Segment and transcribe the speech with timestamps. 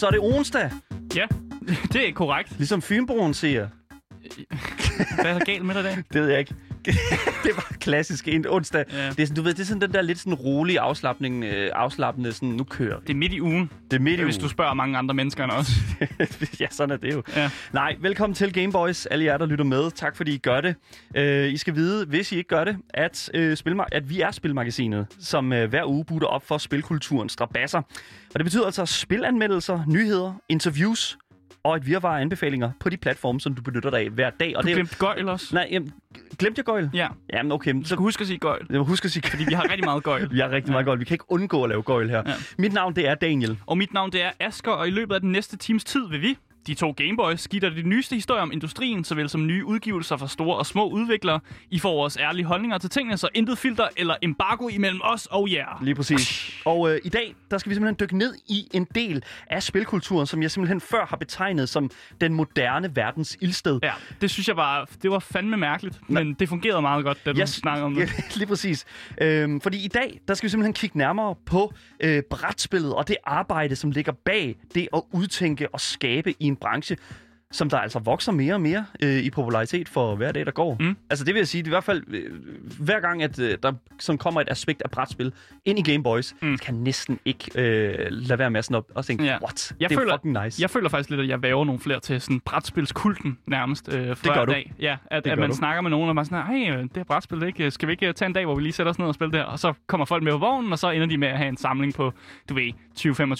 [0.00, 0.70] Så er det onsdag.
[1.16, 1.26] Ja,
[1.92, 2.52] det er korrekt.
[2.58, 3.68] Ligesom Fynboen siger.
[5.14, 5.96] Hvad er der galt med dig i dag?
[6.12, 6.54] Det ved jeg ikke.
[7.44, 8.84] det var klassisk en onsdag.
[8.92, 9.08] Ja.
[9.10, 11.70] Det er sådan, du ved, det er sådan den der lidt sådan rolige afslappning, øh,
[11.74, 13.04] afslappende, sådan, nu kører vi.
[13.06, 14.50] Det er midt i ugen, Det er midt i hvis du ugen.
[14.50, 15.70] spørger mange andre mennesker end os.
[16.60, 17.22] ja, sådan er det jo.
[17.36, 17.50] Ja.
[17.72, 19.90] Nej, velkommen til Gameboys, alle jer, der lytter med.
[19.90, 20.74] Tak fordi I gør det.
[21.18, 24.30] Uh, I skal vide, hvis I ikke gør det, at, uh, spilma- at vi er
[24.30, 27.82] Spilmagasinet, som uh, hver uge butter op for spilkulturens strabasser.
[28.34, 31.18] Og det betyder altså spilanmeldelser, nyheder, interviews
[31.64, 34.56] og et virvar af anbefalinger på de platforme, som du benytter dig af hver dag.
[34.56, 35.54] Og Du det glemte gøjl også.
[35.54, 35.92] Nej, jamen,
[36.38, 36.90] glemte jeg gøjl?
[36.94, 37.70] Ja, Jamen, okay.
[37.72, 39.62] men du Så, skal huske at sige gøjl, jeg huske at sige fordi vi har
[39.62, 40.30] rigtig meget gøjl.
[40.34, 41.00] Vi har rigtig meget gøjl.
[41.00, 42.22] Vi kan ikke undgå at lave gøjl her.
[42.26, 42.34] Ja.
[42.58, 43.58] Mit navn, det er Daniel.
[43.66, 46.22] Og mit navn det er Asker, og i løbet af den næste times tid vil
[46.22, 50.28] vi, de to Gameboys, dig de nyeste historier om industrien, såvel som nye udgivelser fra
[50.28, 51.40] store og små udviklere.
[51.70, 55.52] I får vores ærlige holdninger til tingene, så intet filter eller embargo imellem os og
[55.52, 55.80] jer.
[55.82, 56.50] Lige præcis.
[56.64, 60.26] Og øh, i dag, der skal vi simpelthen dykke ned i en del af spilkulturen,
[60.26, 63.80] som jeg simpelthen før har betegnet som den moderne verdens ildsted.
[63.82, 67.32] Ja, det synes jeg bare, det var fandme mærkeligt, men det fungerede meget godt, da
[67.32, 68.36] du Jeg- snakkede om Ja, det.
[68.36, 68.84] lige præcis.
[69.20, 73.16] Øhm, fordi i dag, der skal vi simpelthen kigge nærmere på øh, brætspillet og det
[73.24, 76.96] arbejde, som ligger bag det at udtænke og skabe i en branche,
[77.52, 80.76] som der altså vokser mere og mere øh, i popularitet for hver dag, der går.
[80.80, 80.96] Mm.
[81.10, 82.30] Altså det vil jeg sige, det er i hvert fald øh,
[82.80, 85.32] hver gang, at øh, der sådan kommer et aspekt af brætspil
[85.64, 86.58] ind i Game Boys, mm.
[86.58, 89.38] kan næsten ikke øh, lade være med at sådan op og tænke, Ja.
[89.42, 89.72] what?
[89.80, 90.62] Jeg det er føler- fucking nice.
[90.62, 94.34] Jeg føler faktisk lidt, at jeg væver nogle flere til sådan brætspilskulten nærmest øh, for
[94.34, 94.52] gør du.
[94.52, 94.72] dag.
[94.80, 95.56] Ja, at, Det at man du.
[95.56, 97.70] snakker med nogen, og man sådan, hey, det her brætspil, ikke?
[97.70, 99.30] skal vi ikke øh, tage en dag, hvor vi lige sætter os ned og spiller
[99.30, 99.44] det her?
[99.46, 101.56] Og så kommer folk med på vognen, og så ender de med at have en
[101.56, 102.12] samling på,
[102.48, 102.72] du ved,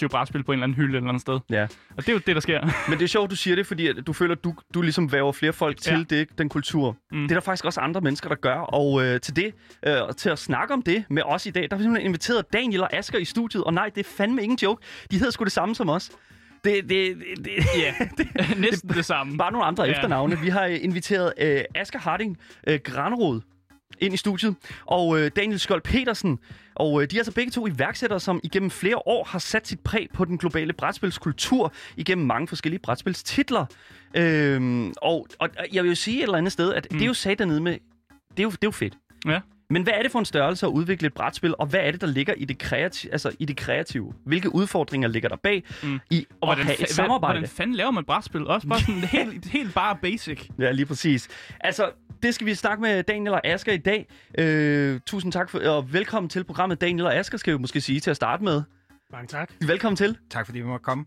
[0.04, 1.38] 20-25 brætspil på en eller anden hylde eller andet sted.
[1.50, 1.62] Ja.
[1.62, 2.60] Og det er jo det, der sker.
[2.91, 5.33] Men det er sjovt, du siger det, fordi at du føler, du, du ligesom væver
[5.33, 6.16] flere folk til Ja.
[6.16, 6.97] det, den kultur.
[7.12, 7.22] Mm.
[7.22, 8.55] Det er der faktisk også andre mennesker, der gør.
[8.56, 9.55] Og øh, til det,
[9.87, 12.53] øh, til at snakke om det med os i dag, der har vi simpelthen inviteret
[12.53, 13.65] Daniel og Asger i studiet.
[13.65, 14.83] Og nej, det er fandme ingen joke.
[15.11, 16.11] De hedder sgu det samme som os.
[16.65, 17.94] Det, det, det, det, Ja,
[18.69, 19.38] næsten det samme.
[19.38, 19.84] bare nogle andre.
[19.84, 19.91] Ja.
[19.93, 20.38] efternavne.
[20.38, 23.41] Vi har øh, inviteret øh, Asger Harding øh, Granrod
[24.00, 24.55] ind i studiet,
[24.87, 26.38] og øh, Daniel Skjold Petersen.
[26.75, 29.81] Og øh, de er altså begge to iværksættere, som igennem flere år har sat sit
[29.81, 33.66] præg på den globale brætspilskultur igennem mange forskellige brætspilstitler.
[34.16, 36.99] Øhm, og, og jeg vil jo sige et eller andet sted, at mm.
[36.99, 37.72] det er jo sat dernede med...
[38.31, 38.94] Det er jo, det er jo fedt.
[39.27, 39.41] Ja.
[39.72, 42.00] Men hvad er det for en størrelse at udvikle et brætspil, og hvad er det,
[42.00, 44.12] der ligger i det, kreative, altså i det kreative?
[44.25, 46.00] Hvilke udfordringer ligger der bag Mm.
[46.11, 47.34] i Og at hvordan, have et samarbejde?
[47.38, 48.47] hvordan fanden laver man et brætspil?
[48.47, 50.49] Også bare sådan helt, helt bare basic.
[50.59, 51.28] Ja, lige præcis.
[51.61, 51.91] Altså,
[52.22, 54.08] det skal vi snakke med Daniel og Asger i dag.
[54.38, 56.81] Øh, tusind tak for, og velkommen til programmet.
[56.81, 58.62] Daniel og Asger skal vi måske sige til at starte med.
[59.12, 59.53] Mange tak.
[59.66, 60.19] Velkommen til.
[60.31, 61.04] Tak fordi vi måtte komme.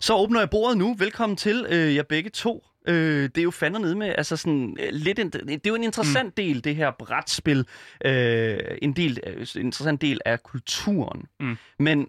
[0.00, 0.94] Så åbner jeg bordet nu.
[0.98, 2.64] Velkommen til øh, jer begge to.
[2.88, 5.74] Øh, det er jo fandme nede med, altså sådan øh, lidt, en, det er jo
[5.74, 6.32] en interessant mm.
[6.36, 7.66] del, det her brætspil.
[8.04, 11.26] Øh, en del, øh, en interessant del af kulturen.
[11.40, 11.56] Mm.
[11.78, 12.08] Men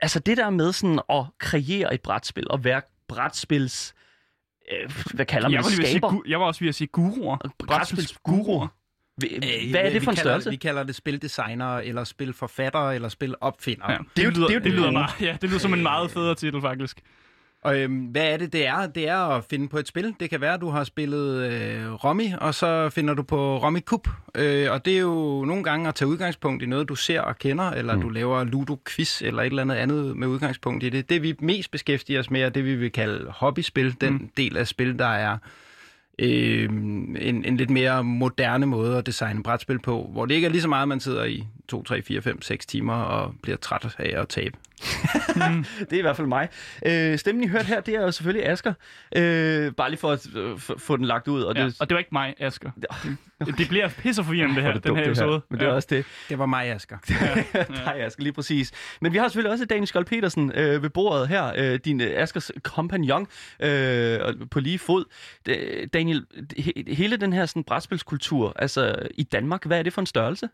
[0.00, 3.94] altså det der med sådan at kreere et brætspil, og være brætspils,
[4.72, 6.08] øh, hvad kalder man Jeg var, det, sige, skaber?
[6.10, 7.36] gu- jeg var også ved at sige guruer.
[7.66, 8.66] Brætspilsguruer.
[9.24, 10.50] Hva- Hvad er det for en vi kalder, størrelse?
[10.50, 13.92] Vi kalder det spildesigner, eller spilforfatter, eller spilopfinder.
[13.92, 15.82] Ja, det, jo- lyder, det er jo det, lyder meget, ja, det lyder som en
[15.82, 17.00] meget federe titel, faktisk.
[17.62, 18.86] Og øhm, hvad er det, det er?
[18.86, 20.14] Det er at finde på et spil.
[20.20, 23.80] Det kan være, at du har spillet øh, Romy, og så finder du på Romy
[23.80, 24.08] Cup.
[24.34, 27.38] Øh, og det er jo nogle gange at tage udgangspunkt i noget, du ser og
[27.38, 28.00] kender, eller mm.
[28.00, 31.10] du laver Ludo-quiz, eller et eller andet andet med udgangspunkt i det.
[31.10, 34.00] Det, vi mest beskæftiger os med, er det, vi vil kalde hobbyspil.
[34.00, 34.30] Den mm.
[34.36, 35.38] del af spil, der er
[36.18, 40.50] øh, en, en lidt mere moderne måde at designe brætspil på, hvor det ikke er
[40.50, 43.96] lige så meget, man sidder i 2, 3, 4, 5, 6 timer og bliver træt
[43.98, 44.56] af at tabe.
[45.80, 46.48] Det er i hvert fald mig.
[46.86, 48.72] Øh, stemmen, I hørte her, det er jo selvfølgelig Asger.
[49.16, 51.42] Øh, bare lige for at øh, få den lagt ud.
[51.42, 52.70] Og Ja, det, og det var ikke mig, Asger.
[53.58, 55.40] Det bliver pisseforvirrende, det her, er det den her det episode.
[55.50, 55.74] Men det er Ja.
[55.74, 56.04] også det.
[56.28, 56.96] Det var mig, Asger.
[57.84, 58.72] Nej, Asger, lige præcis.
[59.00, 61.52] Men vi har selvfølgelig også Daniel Skold Petersen øh, ved bordet her.
[61.56, 63.26] Øh, din øh, Askers kompagnon
[63.62, 65.04] øh, og på lige fod.
[65.48, 66.26] Øh, Daniel,
[66.58, 70.48] he, hele den her sådan, brætspilskultur, altså i Danmark, hvad er det for en størrelse?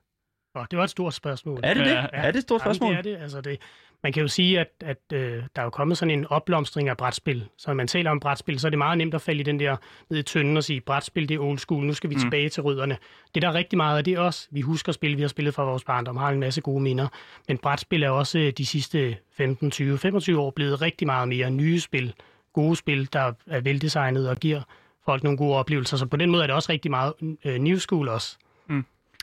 [0.54, 1.60] Og det var et stort spørgsmål.
[1.62, 1.92] Er det det?
[1.92, 2.06] Ja.
[2.12, 2.90] Er det et stort spørgsmål?
[2.90, 3.22] Jamen, det er det.
[3.22, 3.58] Altså, det.
[4.02, 6.96] Man kan jo sige, at, at øh, der er jo kommet sådan en opblomstring af
[6.96, 7.44] brætspil.
[7.58, 9.60] Så når man taler om brætspil, så er det meget nemt at falde i den
[9.60, 9.76] der
[10.10, 12.20] ned i tønden og sige, brætspil det er old school, nu skal vi mm.
[12.20, 12.96] tilbage til rødderne.
[13.34, 15.54] Det der er rigtig meget af, det er også, vi husker spil, vi har spillet
[15.54, 17.08] fra vores barndom, har en masse gode minder.
[17.48, 21.50] Men brætspil er også øh, de sidste 15, 20, 25 år blevet rigtig meget mere
[21.50, 22.14] nye spil,
[22.52, 24.60] gode spil, der er veldesignet og giver
[25.04, 25.96] folk nogle gode oplevelser.
[25.96, 27.12] Så på den måde er det også rigtig meget
[27.44, 28.38] øh, new school også.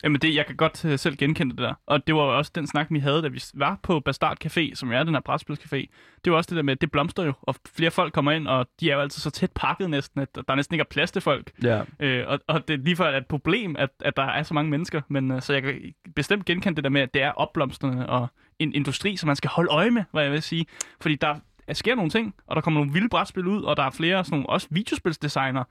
[0.04, 1.74] Jamen det, jeg kan godt uh, selv genkende det der.
[1.86, 4.92] Og det var også den snak, vi havde, da vi var på Bastard Café, som
[4.92, 5.86] er den her brætspilscafé.
[6.26, 8.48] Det var også det der med, at det blomster jo, og flere folk kommer ind,
[8.48, 11.12] og de er jo altid så tæt pakket næsten, at der næsten ikke er plads
[11.12, 11.52] til folk.
[11.64, 11.82] Ja.
[12.00, 14.72] Øh, og, og det er lige for et problem, at, at der er så mange
[14.72, 15.02] mennesker.
[15.08, 18.28] Men uh, så jeg kan bestemt genkende det der med, at det er opblomstrende og
[18.60, 20.66] en industri, som man skal holde øje med, hvad jeg vil sige.
[21.02, 21.36] Fordi der
[21.74, 24.36] sker nogle ting, og der kommer nogle vilde brætspil ud, og der er flere sådan
[24.36, 25.64] nogle, også videospilsdesigner,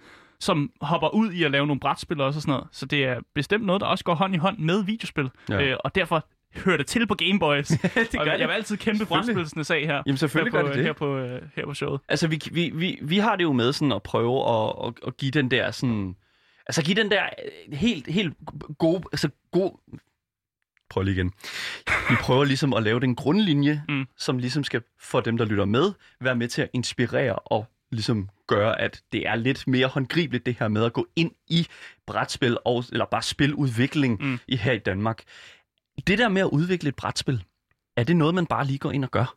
[0.43, 2.69] som hopper ud i at lave nogle brætspil også og sådan noget.
[2.73, 5.31] Så det er bestemt noget, der også går hånd i hånd med videospil.
[5.49, 5.63] Ja.
[5.63, 7.69] Øh, og derfor hører det til på Game Boys.
[8.13, 10.03] det og jeg vil altid kæmpe brætspilsene sag her.
[10.07, 10.85] Jamen, selvfølgelig her gør på, det det.
[10.85, 12.01] Her på, øh, her på showet.
[12.09, 15.17] Altså, vi, vi, vi, vi har det jo med sådan at prøve at, at, at
[15.17, 16.17] give den der sådan...
[16.67, 17.23] Altså, give den der
[17.69, 18.35] øh, helt, helt
[18.79, 19.03] gode...
[19.13, 19.79] Altså, god...
[20.91, 21.33] Prøv lige igen.
[22.11, 23.95] Vi prøver ligesom at lave den grundlinje, Mm.
[23.95, 24.07] mm.
[24.17, 28.29] som ligesom skal for dem, der lytter med, være med til at inspirere og ligesom
[28.47, 31.67] gøre, at det er lidt mere håndgribeligt, det her med at gå ind i
[32.07, 34.39] brætspil, og, eller bare spiludvikling mm.
[34.49, 35.23] i her i Danmark.
[36.07, 37.45] Det der med at udvikle et brætspil,
[37.97, 39.37] er det noget, man bare lige går ind og gør?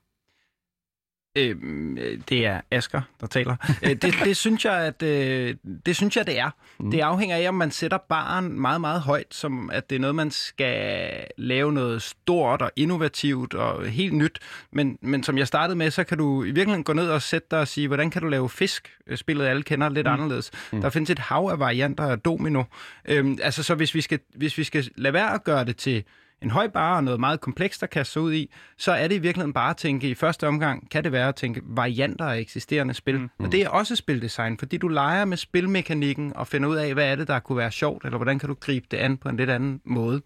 [1.35, 3.55] Øhm, øh, det er Asker, der taler.
[3.83, 5.55] Øh, det, det, synes jeg, at, øh,
[5.85, 6.49] det synes jeg, det er.
[6.79, 6.91] Mm.
[6.91, 10.15] Det afhænger af, om man sætter baren meget, meget højt, som at det er noget,
[10.15, 14.39] man skal lave noget stort og innovativt og helt nyt.
[14.71, 17.47] Men, men som jeg startede med, så kan du i virkeligheden gå ned og sætte
[17.51, 18.91] dig og sige, hvordan kan du lave fisk?
[19.07, 20.13] Øh, Spillet alle kender lidt mm.
[20.13, 20.51] anderledes.
[20.71, 20.81] Mm.
[20.81, 22.63] Der findes et hav af varianter af domino.
[23.05, 26.03] Øhm, altså, så hvis vi, skal, hvis vi skal lade være at gøre det til
[26.45, 29.15] en høj bar og noget meget komplekst at kaste sig ud i, så er det
[29.15, 32.39] i virkeligheden bare at tænke, i første omgang kan det være at tænke varianter af
[32.39, 33.19] eksisterende spil.
[33.19, 33.29] Mm.
[33.39, 37.11] Og det er også spildesign, fordi du leger med spilmekanikken og finder ud af, hvad
[37.11, 39.37] er det, der kunne være sjovt, eller hvordan kan du gribe det an på en
[39.37, 40.21] lidt anden måde.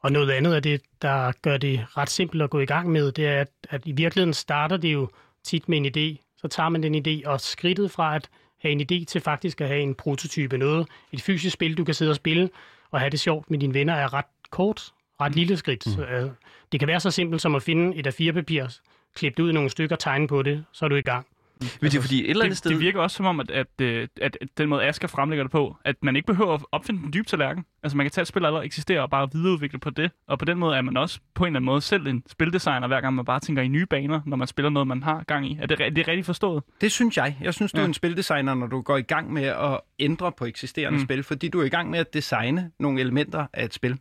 [0.00, 3.12] Og noget andet af det, der gør det ret simpelt at gå i gang med,
[3.12, 5.08] det er, at, at i virkeligheden starter det jo
[5.44, 6.34] tit med en idé.
[6.36, 8.28] Så tager man den idé, og skridtet fra at
[8.62, 11.94] have en idé til faktisk at have en prototype noget, et fysisk spil, du kan
[11.94, 12.50] sidde og spille
[12.90, 14.24] og have det sjovt med dine venner, er ret
[14.56, 15.86] kort, ret lille skridt.
[15.86, 15.92] Mm.
[15.92, 16.30] Så,
[16.72, 18.78] det kan være så simpelt som at finde et A4-papir,
[19.16, 21.26] klippe det ud i nogle stykker, tegne på det, så er du i gang.
[21.62, 22.70] Fordi, det, fordi et eller andet Det, sted...
[22.70, 25.50] det virker også som om, at, at, øh, at, at den måde Asger fremlægger det
[25.52, 27.64] på, at man ikke behøver at opfinde den dybe tallerken.
[27.82, 30.10] Altså man kan tage et spil, der allerede eksisterer, og bare videreudvikle på det.
[30.28, 32.86] Og på den måde er man også på en eller anden måde selv en spildesigner,
[32.86, 35.50] hver gang man bare tænker i nye baner, når man spiller noget, man har gang
[35.50, 35.58] i.
[35.60, 36.62] Er det, er det rigtigt forstået?
[36.80, 37.36] Det synes jeg.
[37.40, 37.82] Jeg synes, du Ja.
[37.82, 41.04] er en spildesigner, når du går i gang med at ændre på eksisterende mm.
[41.04, 43.98] spil, fordi du er i gang med at designe nogle elementer af et spil.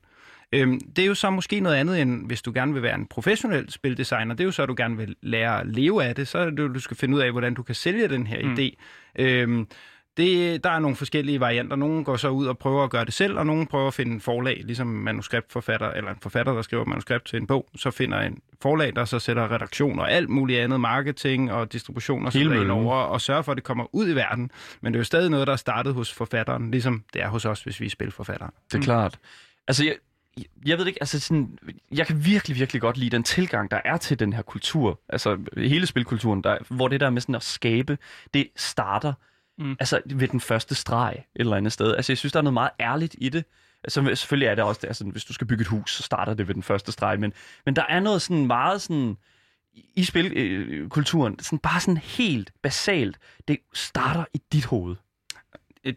[0.51, 3.05] Øhm, det er jo så måske noget andet, end hvis du gerne vil være en
[3.05, 4.35] professionel spildesigner.
[4.35, 6.27] Det er jo så, at du gerne vil lære at leve af det.
[6.27, 8.49] Så er det du skal finde ud af, hvordan du kan sælge den her Mm.
[8.49, 8.55] mm.
[8.55, 8.75] idé.
[9.19, 9.67] Øhm,
[10.17, 11.75] det, der er nogle forskellige varianter.
[11.75, 14.19] Nogle går så ud og prøver at gøre det selv, og nogle prøver at finde
[14.19, 18.39] forlag, ligesom manuskriptforfatter, eller en forfatter, der skriver manuskript til en bog, så finder en
[18.61, 22.95] forlag, der så sætter redaktion og alt muligt andet, marketing og distribution og sådan over,
[22.95, 24.51] og sørger for, at det kommer ud i verden.
[24.81, 27.45] Men det er jo stadig noget, der er startet hos forfatteren, ligesom det er hos
[27.45, 28.49] os, hvis vi er spilforfattere.
[28.71, 29.19] Det er klart.
[29.67, 29.95] Altså, jeg,
[30.65, 31.57] jeg ved ikke, altså sådan,
[31.91, 34.99] jeg kan virkelig, virkelig godt lide den tilgang, der er til den her kultur.
[35.09, 37.97] Altså, hele spilkulturen, der, hvor det der med sådan at skabe,
[38.33, 39.13] det starter
[39.57, 39.75] Mm.
[39.79, 41.95] altså ved den første streg et eller andet sted.
[41.95, 43.45] Altså, jeg synes, der er noget meget ærligt i det.
[43.83, 46.33] Altså, selvfølgelig er det også det, altså, hvis du skal bygge et hus, så starter
[46.33, 47.33] det ved den første streg, men,
[47.65, 49.17] men der er noget sådan meget sådan,
[49.95, 54.95] i spilkulturen, sådan bare sådan helt basalt, det starter i dit hoved.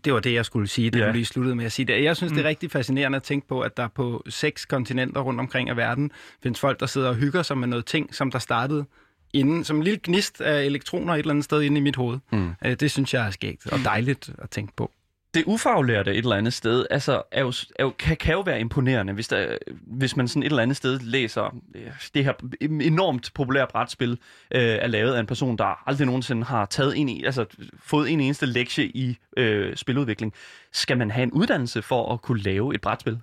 [0.04, 1.06] Det var det, jeg skulle sige, det Ja.
[1.06, 1.86] du lige sluttede med at sige.
[1.86, 2.04] Det.
[2.04, 2.36] Jeg synes, mm.
[2.36, 2.46] det Mm.
[2.46, 6.10] er rigtig fascinerende at tænke på, at der på seks kontinenter rundt omkring i verden
[6.42, 8.84] findes folk, der sidder og hygger sig med noget ting, som der startede
[9.32, 12.18] inden, som en lille gnist af elektroner et eller andet sted inde i mit hoved.
[12.32, 12.50] Mm.
[12.64, 14.92] Øh, Det synes jeg er skægt og dejligt at tænke på
[15.38, 18.60] det ufaglærte et eller andet sted, altså, er jo, er jo, kan, kan jo være
[18.60, 23.30] imponerende, hvis, der, hvis man sådan et eller andet sted læser øh, det her enormt
[23.34, 24.18] populære brætspil, øh,
[24.62, 27.46] er lavet af en person, der aldrig nogensinde har taget en, i- altså,
[27.78, 30.34] fået en eneste lektie i øh, spiludvikling.
[30.72, 33.18] Skal man have en uddannelse for at kunne lave et brætspil?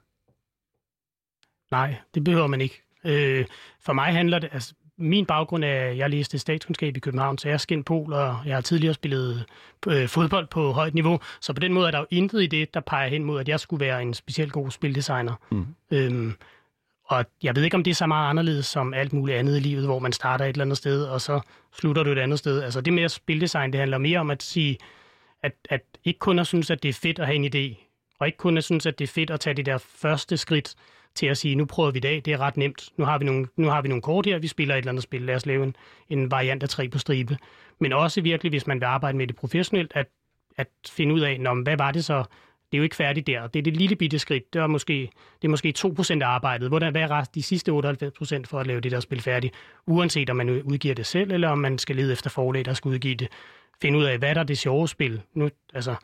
[1.71, 2.81] Nej, det behøver man ikke.
[3.05, 3.45] Øh,
[3.81, 7.47] for mig handler det, altså min baggrund er, at jeg læste statskundskab i København, så
[7.47, 9.45] jeg er skindt pol, og jeg har tidligere spillet
[9.87, 11.19] øh, fodbold på højt niveau.
[11.41, 13.49] Så på den måde er der jo intet i det, der peger hen mod, at
[13.49, 15.33] jeg skulle være en specielt god spildesigner.
[15.51, 15.65] Mm.
[15.91, 16.33] Øhm,
[17.05, 19.59] og jeg ved ikke, om det er så meget anderledes som alt muligt andet i
[19.59, 21.39] livet, hvor man starter et eller andet sted, og så
[21.73, 22.63] slutter du et andet sted.
[22.63, 24.77] Altså det med at spildesign, det handler mere om at sige,
[25.43, 27.85] at, at ikke kun at synes, at det er fedt at have en idé,
[28.19, 30.75] og ikke kun at synes, at det er fedt at tage det der første skridt
[31.15, 32.89] til at sige, nu prøver vi det af, det er ret nemt.
[32.97, 35.03] Nu har vi nogle, nu har vi nogle kort her, vi spiller et eller andet
[35.03, 35.75] spil, lad os lave en,
[36.09, 37.37] en variant af tre på stribe.
[37.79, 40.07] Men også virkelig, hvis man vil arbejde med det professionelt, at,
[40.57, 42.23] at finde ud af, Nå, hvad var det så?
[42.71, 43.47] Det er jo ikke færdigt der.
[43.47, 44.53] Det er det lille bitte skridt.
[44.53, 45.09] Det er måske,
[45.41, 46.69] det er måske 2% af arbejdet.
[46.69, 47.75] Hvordan, hvad er rest, de sidste 98%
[48.45, 49.53] for at lave det der spil færdigt?
[49.87, 52.89] Uanset om man udgiver det selv, eller om man skal lede efter forlag, der skal
[52.89, 53.27] udgive det.
[53.81, 55.21] Finde ud af, hvad der er det sjove spil.
[55.33, 55.95] Nu, altså,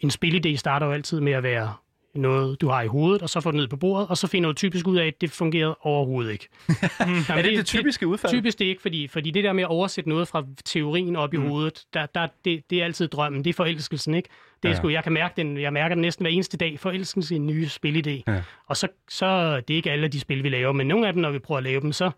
[0.00, 1.74] en spilidé starter jo altid med at være
[2.14, 4.48] noget, du har i hovedet, og så får du ned på bordet, og så finder
[4.48, 6.48] du typisk ud af, at det fungerede overhovedet ikke.
[7.00, 8.32] Jamen, Er det det typiske udfald?
[8.32, 11.36] Typisk det ikke, fordi, fordi det der med at oversætte noget fra teorien op i
[11.36, 11.46] mm.
[11.48, 14.28] hovedet, der, der, det, det er altid drømmen, det er forelskelsen, ikke?
[14.62, 14.76] Det er Ja.
[14.78, 17.46] sgu, jeg kan mærke den, jeg mærker den næsten hver eneste dag, forelskelsen i en
[17.46, 18.22] ny spilidé.
[18.32, 18.42] Ja.
[18.66, 21.22] Og så, så det er ikke alle de spil, vi laver, men nogle af dem,
[21.22, 22.10] når vi prøver at lave dem, så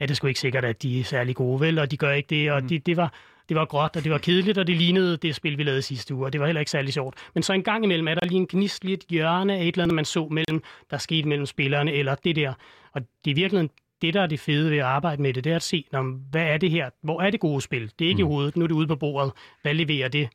[0.00, 1.78] er det sgu ikke sikkert, at de er særlig gode, vel?
[1.78, 2.68] Og de gør ikke det, og mm.
[2.68, 3.12] de, det var
[3.48, 6.14] det var gråt, og det var kedeligt, og det lignede det spil, vi lavede sidste
[6.14, 7.14] uge, og det var heller ikke særlig sjovt.
[7.34, 9.68] Men så en gang imellem er der lige en gnist, lige et hjørne af et
[9.68, 12.54] eller andet, man så mellem, der skete mellem spillerne, eller det der.
[12.92, 13.70] Og det er virkelig
[14.02, 16.02] det, der er det fede ved at arbejde med det, det er at se, nå,
[16.30, 16.90] hvad er det her?
[17.02, 17.92] Hvor er det gode spil?
[17.98, 18.28] Det er ikke mm.
[18.28, 19.32] i hovedet, nu er det ude på bordet.
[19.62, 20.28] Hvad leverer det?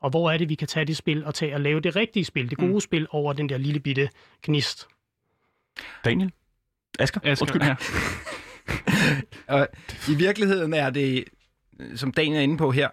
[0.00, 2.24] Og hvor er det, vi kan tage det spil og tage og lave det rigtige
[2.24, 2.80] spil, det gode mm.
[2.80, 4.08] spil over den der lille bitte
[4.42, 4.88] gnist?
[6.04, 6.32] Daniel?
[6.98, 7.20] Asger?
[7.20, 7.62] Skal, Undskyld.
[7.62, 7.74] ja.
[9.58, 9.68] Og
[10.08, 11.24] i virkeligheden er det,
[11.96, 12.88] som Daniel er inde på her,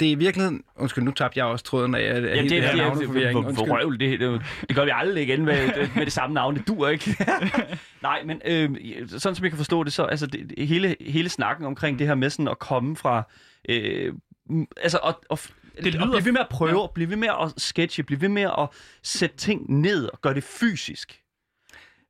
[0.00, 0.62] det er i virkeligheden...
[0.76, 3.38] Undskyld, nu tabte jeg også tråden af, af Jamen, det, det her det, det, navneforvirring.
[3.38, 3.66] det, Undskyld.
[3.66, 6.56] for røvl, det, det, det gør vi aldrig igen med, med det samme navn.
[6.56, 7.16] Det dur ikke.
[8.02, 8.70] Nej, men øh,
[9.08, 12.06] sådan som jeg kan forstå det, så altså det, det, hele, hele snakken omkring det
[12.06, 13.22] her med sådan at komme fra...
[13.68, 14.14] Øh,
[14.76, 15.38] altså, og, og,
[15.76, 16.12] det lyder- lyder...
[16.16, 16.86] blive ved med at prøve, ja.
[16.94, 18.68] blive ved med at sketche, blive ved med at
[19.02, 21.21] sætte ting ned og gøre det fysisk.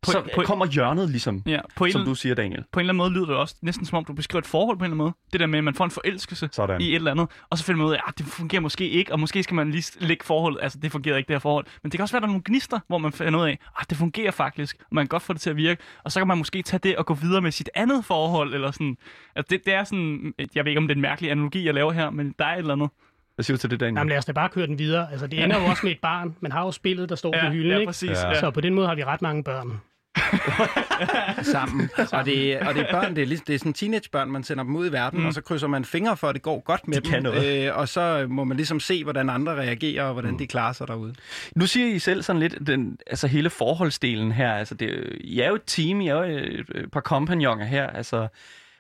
[0.07, 2.65] På- så på- kommer hjørnet ligesom, ja, på, en, som du siger, Daniel.
[2.73, 4.77] på en eller anden måde lyder det også næsten som om, du beskriver et forhold
[4.79, 5.13] på en eller anden måde.
[5.33, 6.81] Det der med, at man får en forelskelse Sådan.
[6.81, 9.13] i et eller andet, og så finder man ud af, at det fungerer måske ikke,
[9.13, 11.67] og måske skal man lige lægge forholdet, altså det fungerer ikke det her forhold.
[11.83, 13.59] Men det kan også være, at der er nogle gnister, hvor man finder ud af,
[13.81, 16.21] at det fungerer faktisk, og man kan godt få det til at virke, og så
[16.21, 18.97] kan man måske tage det og gå videre med sit andet forhold, eller sådan.
[19.37, 21.75] Altså det, det er sådan, jeg ved ikke om det er en mærkelig analogi, jeg
[21.75, 22.91] laver her, men der er et eller andet.
[23.35, 23.97] Hvad siger du til det, Daniel?
[23.99, 25.11] Jamen lad os da bare køre den videre.
[25.13, 26.37] Altså, det ender jo også med et barn.
[26.41, 27.89] Man har jo spillet, der står på hylden, ja, ikke?
[27.89, 28.11] præcis.
[28.11, 28.29] Ja.
[28.29, 28.41] Ja.
[28.41, 29.81] Så på den måde har vi ret mange børn.
[31.52, 31.91] sammen.
[32.12, 34.64] Og det, og det er børn, det er, ligesom, det er sådan teenagebørn, man sender
[34.64, 35.26] dem ud i verden, mm.
[35.26, 37.11] og så krydser man fingre for, at det går godt med De dem.
[37.11, 37.67] kan noget.
[37.69, 40.38] Øh, og så må man ligesom se, hvordan andre reagerer, og hvordan Mm.
[40.38, 41.14] de klarer sig derude.
[41.57, 45.49] Nu siger I selv sådan lidt, den, altså hele forholdsdelen her, altså det, I er
[45.49, 48.29] jo et team, I er jo et, et par kompagnoner her, altså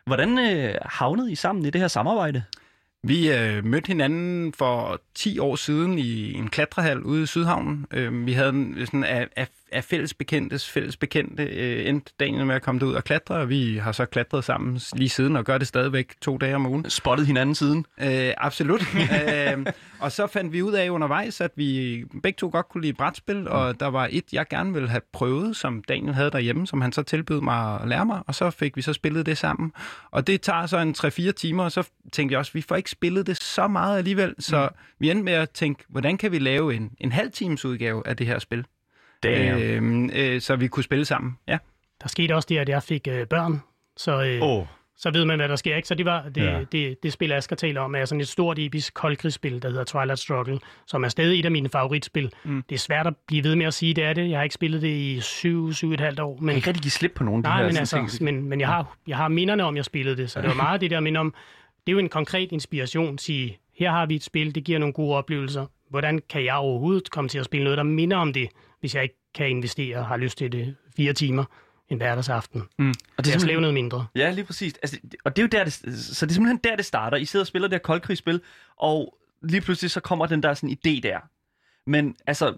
[0.06, 2.42] hvordan øh, havnede I sammen i det her samarbejde?
[3.04, 7.86] Vi øh, mødte hinanden for 10 år siden i en klatrehal ude i Sydhavnen.
[7.90, 12.46] Øh, vi havde en, sådan af, af, af fælles bekendtes fælles bekendte øh, endte Daniel
[12.46, 15.44] med at komme derud og klatre, og vi har så klatret sammen lige siden og
[15.44, 16.90] gør det stadigvæk to dage om ugen.
[16.90, 17.86] Spottet hinanden siden?
[18.00, 18.82] Øh, absolut.
[18.96, 19.66] øh,
[20.00, 23.48] og så fandt vi ud af undervejs, at vi begge to godt kunne lide brætspil,
[23.48, 26.92] og der var et, jeg gerne ville have prøvet, som Daniel havde derhjemme, som han
[26.92, 29.72] så tilbød mig at lære mig, og så fik vi så spillet det sammen.
[30.10, 32.76] Og det tager så en 3-4 timer, og så tænkte jeg også, at vi får
[32.76, 36.38] ikke spillet det så meget alligevel, så vi endte med at tænke, hvordan kan vi
[36.38, 38.64] lave en, en halv times udgave af det her spil,
[39.22, 40.10] Damn.
[40.10, 41.38] øh, øh, så vi kunne spille sammen.
[41.48, 41.58] Ja.
[42.02, 43.62] Der skete også det, at jeg fik øh, børn,
[43.96, 45.76] så, øh, oh, så ved man, hvad der sker.
[45.76, 45.88] Ikke?
[45.88, 46.58] Så det, var, det, Ja.
[46.58, 46.64] ja.
[46.72, 50.18] det, det spil, Asger taler om, er sådan et stort, episk koldkrigsspil, der hedder Twilight
[50.18, 52.30] Struggle, som er stadig et af mine favoritspil.
[52.44, 52.62] Mm.
[52.68, 54.30] Det er svært at blive ved med at sige, det er det.
[54.30, 56.36] Jeg har ikke spillet det i syv, syv og et halvt år.
[56.36, 58.24] men Men, ikke rigtig give slip på nogle af de nej, her men, altså, ting.
[58.24, 60.30] men, men jeg, har, jeg har minderne om, jeg spillede det.
[60.30, 61.34] Så det var meget det der minde om,
[61.86, 63.18] det er jo en konkret inspiration.
[63.18, 65.66] Sige, her har vi et spil, det giver nogle gode oplevelser.
[65.92, 68.48] Hvordan kan jeg overhovedet komme til at spille noget, der minder om det,
[68.80, 71.44] hvis jeg ikke kan investere og har lyst til det fire timer
[71.88, 72.60] en hverdagsaften?
[72.60, 74.06] Og det er simpelthen- noget mindre.
[74.14, 74.74] Ja, lige præcis.
[74.82, 77.16] Altså, og det er jo der, det, så det er simpelthen der, det starter.
[77.16, 78.40] I sidder og spiller det her koldkrigsspil,
[78.76, 81.18] og lige pludselig så kommer den der sådan idé der.
[81.90, 82.56] Men altså,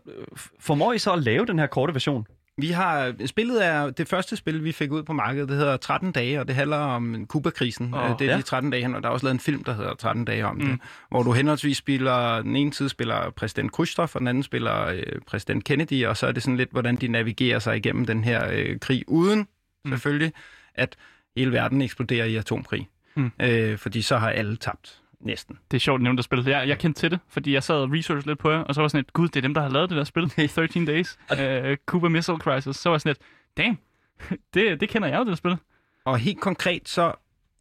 [0.60, 2.26] formår I så at lave den her korte version?
[2.58, 5.48] Vi har spillet er det første spil, vi fik ud på markedet.
[5.48, 7.94] Det hedder 13 dage, og det handler om Kuba-krisen.
[7.94, 8.36] Oh, det er ja.
[8.36, 10.56] de 13 dage, og der er også lavet en film, der hedder 13 dage om
[10.56, 10.66] mm.
[10.66, 10.78] det,
[11.10, 15.02] hvor du henholdsvis spiller, den ene side spiller præsident Khrushchev, og den anden spiller øh,
[15.26, 18.50] præsident Kennedy, og så er det sådan lidt, hvordan de navigerer sig igennem den her
[18.52, 19.48] øh, krig, uden
[19.84, 19.90] mm.
[19.90, 20.32] selvfølgelig,
[20.74, 20.96] at
[21.36, 22.88] hele verden eksploderer i atomkrig.
[23.16, 23.32] Mm.
[23.42, 25.00] Øh, fordi så har alle tabt.
[25.24, 25.58] Næsten.
[25.70, 26.58] Det er sjovt at spille.
[26.58, 28.80] Jeg, jeg kendte til det, fordi jeg sad og researched lidt på jer, og så
[28.80, 31.18] var sådan et, gud, det er dem, der har lavet det der spil, 13 Days,
[31.32, 32.76] uh, Cuba Missile Crisis.
[32.76, 33.18] Så var jeg sådan et,
[33.56, 33.78] damn,
[34.54, 35.56] det, det kender jeg jo, det der spil.
[36.04, 37.12] Og helt konkret, så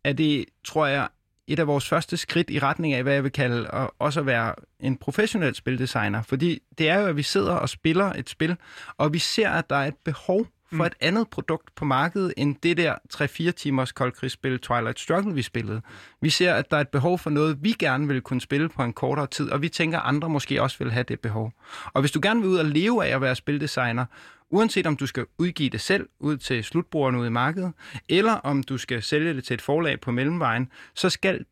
[0.04, 1.08] er det, tror jeg,
[1.48, 4.26] et af vores første skridt i retning af, hvad jeg vil kalde at også at
[4.26, 6.22] være en professionel spildesigner.
[6.22, 8.56] Fordi det er jo, at vi sidder og spiller et spil,
[8.98, 10.86] og vi ser, at der er et behov for Mm.
[10.86, 15.82] et andet produkt på markedet, end det der 3-4 timers koldkrigsspil Twilight Struggle, vi spillede.
[16.22, 18.84] Vi ser, at der er et behov for noget, vi gerne vil kunne spille på
[18.84, 21.54] en kortere tid, og vi tænker, at andre måske også vil have det behov.
[21.94, 24.06] Og hvis du gerne vil ud og leve af at være spildesigner,
[24.50, 27.74] uanset om du skal udgive det selv ud til slutbrugerne ude i markedet,
[28.10, 31.46] eller om du skal sælge det til et forlag på mellemvejen, så skal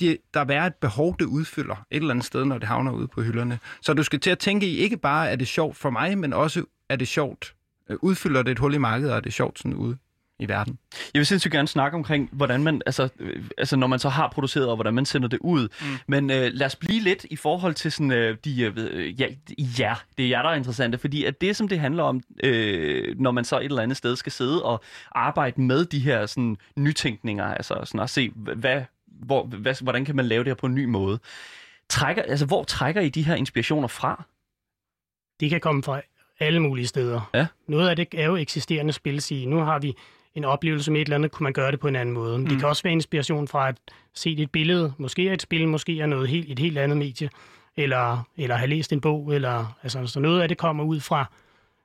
[0.00, 3.08] de, der være et behov, det udfylder et eller andet sted, når det havner ude
[3.08, 3.58] på hylderne.
[3.82, 6.32] Så du skal til at tænke i, ikke bare er det sjovt for mig, men
[6.32, 7.54] også er det sjovt,
[7.90, 9.96] udfylder det et hul i markedet, og er det sjovt sådan ude
[10.38, 10.78] i verden.
[11.14, 14.28] Jeg vil sindssygt gerne snakke omkring, hvordan man, altså, øh, altså når man så har
[14.28, 15.68] produceret, og hvordan man sender det ud.
[15.80, 15.86] Mm.
[16.06, 19.26] Men øh, lad os blive lidt i forhold til sådan, øh, de, øh, ja,
[19.58, 23.20] ja, det er jer, der er interessante, fordi at det, som det handler om, øh,
[23.20, 26.56] når man så et eller andet sted skal sidde og arbejde med de her sådan,
[26.76, 30.66] nytænkninger, altså sådan at se, hvad, hvor, hvad, hvordan kan man lave det her på
[30.66, 31.18] en ny måde.
[31.88, 34.24] Trækker, altså, hvor trækker I de her inspirationer fra?
[35.40, 36.00] Det kan komme fra
[36.40, 37.30] alle mulige steder.
[37.34, 37.46] Ja.
[37.66, 39.94] Noget af det er jo eksisterende spil, sige, nu har vi
[40.34, 42.38] en oplevelse med et eller andet, kunne man gøre det på en anden måde.
[42.38, 42.46] Mm.
[42.46, 43.76] Det kan også være inspiration fra at
[44.14, 47.30] se et billede, måske er et spil, måske er noget helt, et helt andet medie,
[47.76, 51.24] eller, eller have læst en bog, eller altså, så noget af det kommer ud fra,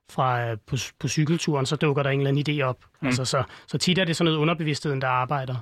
[0.10, 2.77] fra øh, på, på cykelturen, så dukker der en eller anden idé op.
[3.01, 3.08] Mm.
[3.08, 5.55] Altså, så, så tit er det sådan noget underbevidstheden, der arbejder.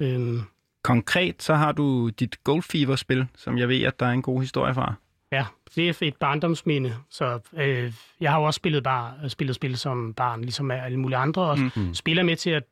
[0.00, 0.42] Øhm,
[0.82, 4.40] Konkret så har du dit Gold Fever-spil, som jeg ved, at der er en god
[4.40, 4.94] historie fra.
[5.32, 6.94] Ja, det er et barndomsminde.
[7.10, 11.18] Så øh, jeg har jo også spillet, bar, spillet spil som barn, ligesom alle mulige
[11.18, 11.94] andre, og mm.
[11.94, 12.62] spiller med til at,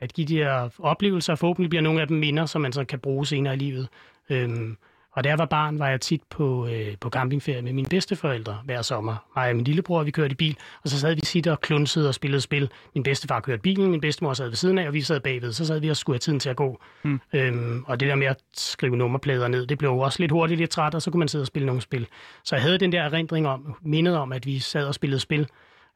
[0.00, 2.84] at give de her oplevelser, og forhåbentlig bliver nogle af dem minder, som man så
[2.84, 3.88] kan bruge senere i livet.
[4.30, 4.76] Øhm,
[5.18, 8.58] og da jeg var barn, var jeg tit på, øh, på campingferie med mine bedsteforældre
[8.64, 9.16] hver sommer.
[9.36, 12.08] Mig og min lillebror, vi kørte i bil, og så sad vi sit og klunsede
[12.08, 12.70] og spillede spil.
[12.94, 15.52] Min bedstefar kørte bilen, min bedstemor sad ved siden af, og vi sad bagved.
[15.52, 16.80] Så sad vi og skulle have tiden til at gå.
[17.02, 17.20] Mm.
[17.32, 20.58] Øhm, og det der med at skrive nummerplader ned, det blev jo også lidt hurtigt
[20.58, 22.06] lidt træt, og så kunne man sidde og spille nogle spil.
[22.44, 25.46] Så jeg havde den der erindring om, mindet om, at vi sad og spillede spil.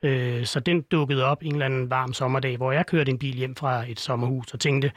[0.02, 3.34] Øh, så den dukkede op en eller anden varm sommerdag, hvor jeg kørte en bil
[3.34, 4.92] hjem fra et sommerhus og tænkte,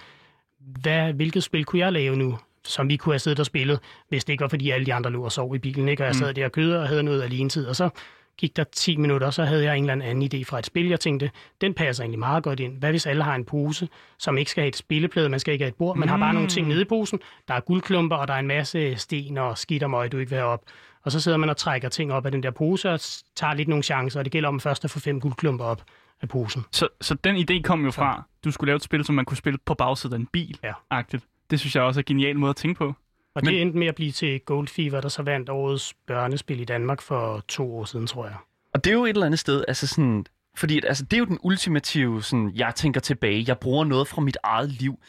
[0.59, 2.37] hvad, hvilket spil kunne jeg lave nu?
[2.65, 3.79] Som vi kunne have siddet og spillet,
[4.09, 5.89] hvis det ikke var, fordi alle de andre lå og sov i bilen.
[5.89, 6.03] Ikke?
[6.03, 7.89] Og jeg sad der og kødede og havde noget alene tid, og så
[8.37, 10.87] gik der 10 minutter, og så havde jeg en eller anden idé fra et spil.
[10.89, 11.31] Jeg tænkte,
[11.61, 12.77] den passer egentlig meget godt ind.
[12.79, 13.87] Hvad hvis alle har en pose,
[14.19, 16.33] som ikke skal have et spilleplade, man skal ikke have et bord, man har bare
[16.33, 17.19] nogle ting nede i posen.
[17.47, 20.29] Der er guldklumper, og der er en masse sten og skidt og møg, du ikke
[20.29, 20.61] vil have op.
[21.03, 22.99] Og så sidder man og trækker ting op af den der pose og
[23.35, 25.83] tager lidt nogle chancer, og det gælder om først at få fem guldklumper op
[26.21, 26.65] af posen.
[26.71, 29.37] Så, så den idé kom jo fra, du skulle lave et spil, som man kunne
[29.37, 30.59] spille på bagsiden af en bil.
[30.63, 30.73] Ja.
[30.89, 31.23] Agtigt.
[31.49, 32.93] Det synes jeg også er en genial måde at tænke på.
[33.35, 33.53] Og Men...
[33.53, 37.01] det endte med at blive til Gold Fever, der så vandt årets børnespil i Danmark
[37.01, 38.35] for to år siden, tror jeg.
[38.73, 41.25] Og det er jo et eller andet sted, altså sådan, fordi altså, det er jo
[41.25, 44.99] den ultimative, sådan, jeg tænker tilbage, jeg bruger noget fra mit eget liv.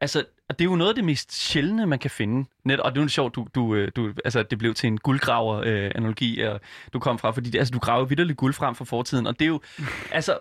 [0.00, 2.48] Altså, og det er jo noget af det mest sjældne, man kan finde.
[2.64, 4.98] Net, og det er jo sjovt, du, du, øh, du, altså, det blev til en
[4.98, 6.58] guldgraver-analogi, øh,
[6.92, 9.48] du kom fra, fordi altså, du graver vidderligt guld frem fra fortiden, og det er
[9.48, 9.60] jo,
[10.10, 10.38] altså,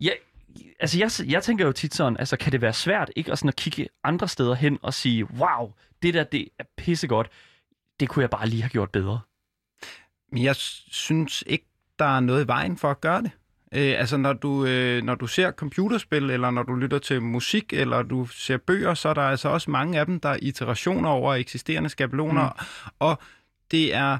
[0.00, 0.10] ja,
[0.80, 3.48] altså jeg, jeg tænker jo tit sådan, altså kan det være svært ikke at, sådan
[3.48, 7.28] at kigge andre steder hen og sige, wow, det der, det er pissegodt,
[8.00, 9.20] det kunne jeg bare lige have gjort bedre.
[10.32, 11.66] Men jeg synes ikke,
[11.98, 13.30] der er noget i vejen for at gøre det.
[13.74, 17.72] Øh, altså når du, øh, når du ser computerspil, eller når du lytter til musik,
[17.72, 21.08] eller du ser bøger, så er der altså også mange af dem, der er iterationer
[21.08, 22.90] over eksisterende skabeloner, mm.
[22.98, 23.18] og
[23.70, 24.18] det er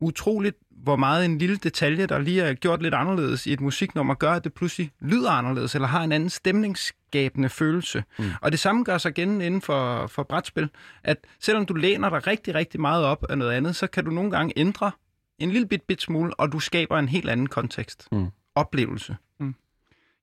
[0.00, 4.14] utroligt, hvor meget en lille detalje, der lige er gjort lidt anderledes i et musiknummer,
[4.14, 8.04] gør, at det pludselig lyder anderledes, eller har en anden stemningsskabende følelse.
[8.18, 8.30] Mm.
[8.40, 10.70] Og det samme gør sig igen inden for, for brætspil,
[11.04, 14.10] at selvom du læner dig rigtig, rigtig meget op af noget andet, så kan du
[14.10, 14.90] nogle gange ændre
[15.38, 18.08] en lille bit, bit smule, og du skaber en helt anden kontekst.
[18.12, 18.26] Mm.
[18.54, 19.16] Oplevelse.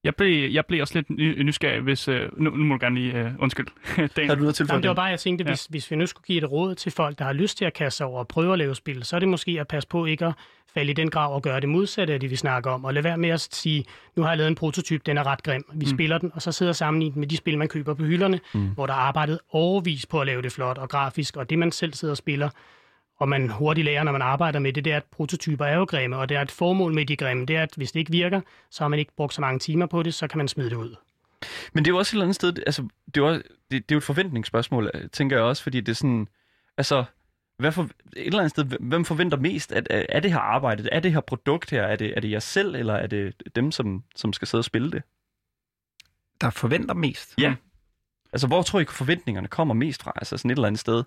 [0.05, 2.07] Jeg blev, jeg blev også lidt ny, nysgerrig, hvis...
[2.07, 3.13] Øh, nu, nu må du gerne lige...
[3.13, 3.67] Øh, undskyld.
[4.15, 4.27] Dan.
[4.27, 5.51] Har du noget til Jamen, det var bare, jeg tænkte, ja.
[5.51, 7.73] hvis, hvis vi nu skulle give et råd til folk, der har lyst til at
[7.73, 10.05] kaste sig over og prøve at lave spil, så er det måske at passe på
[10.05, 10.33] ikke at
[10.73, 12.85] falde i den grav og gøre det modsatte af det, vi snakker om.
[12.85, 15.43] Og lade være med at sige, nu har jeg lavet en prototyp, den er ret
[15.43, 15.63] grim.
[15.73, 15.97] Vi mm.
[15.97, 18.67] spiller den, og så sidder sammen med de spil, man køber på hylderne, mm.
[18.67, 21.71] hvor der er arbejdet overvis på at lave det flot og grafisk, og det, man
[21.71, 22.49] selv sidder og spiller,
[23.17, 25.83] og man hurtigt lærer, når man arbejder med det, det er, at prototyper er jo
[25.83, 28.11] grimme, og det er et formål med de grimme, det er, at hvis det ikke
[28.11, 30.69] virker, så har man ikke brugt så mange timer på det, så kan man smide
[30.69, 30.95] det ud.
[31.73, 33.79] Men det er jo også et eller andet sted, altså, det er jo, det, det
[33.79, 36.27] er jo et forventningsspørgsmål, tænker jeg også, fordi det er sådan,
[36.77, 37.05] altså,
[37.57, 40.99] hvad for, et eller andet sted, hvem forventer mest at, er det her arbejde, er
[40.99, 44.03] det her produkt her, er det, er det jer selv, eller er det dem, som,
[44.15, 45.03] som skal sidde og spille det?
[46.41, 47.33] Der forventer mest?
[47.37, 47.55] Ja.
[48.33, 50.11] Altså, hvor tror I, forventningerne kommer mest fra?
[50.15, 51.03] Altså sådan et eller andet sted?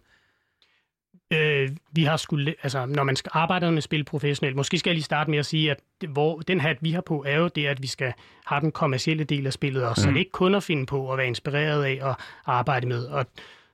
[1.31, 4.95] Øh, vi har skulle, altså, når man skal arbejde med spil professionelt, måske skal jeg
[4.95, 7.67] lige starte med at sige, at hvor, den hat, vi har på, er jo det,
[7.67, 8.13] at vi skal
[8.47, 10.03] have den kommercielle del af spillet også, mm.
[10.03, 13.05] så det er ikke kun at finde på at være inspireret af at arbejde med.
[13.05, 13.27] Og,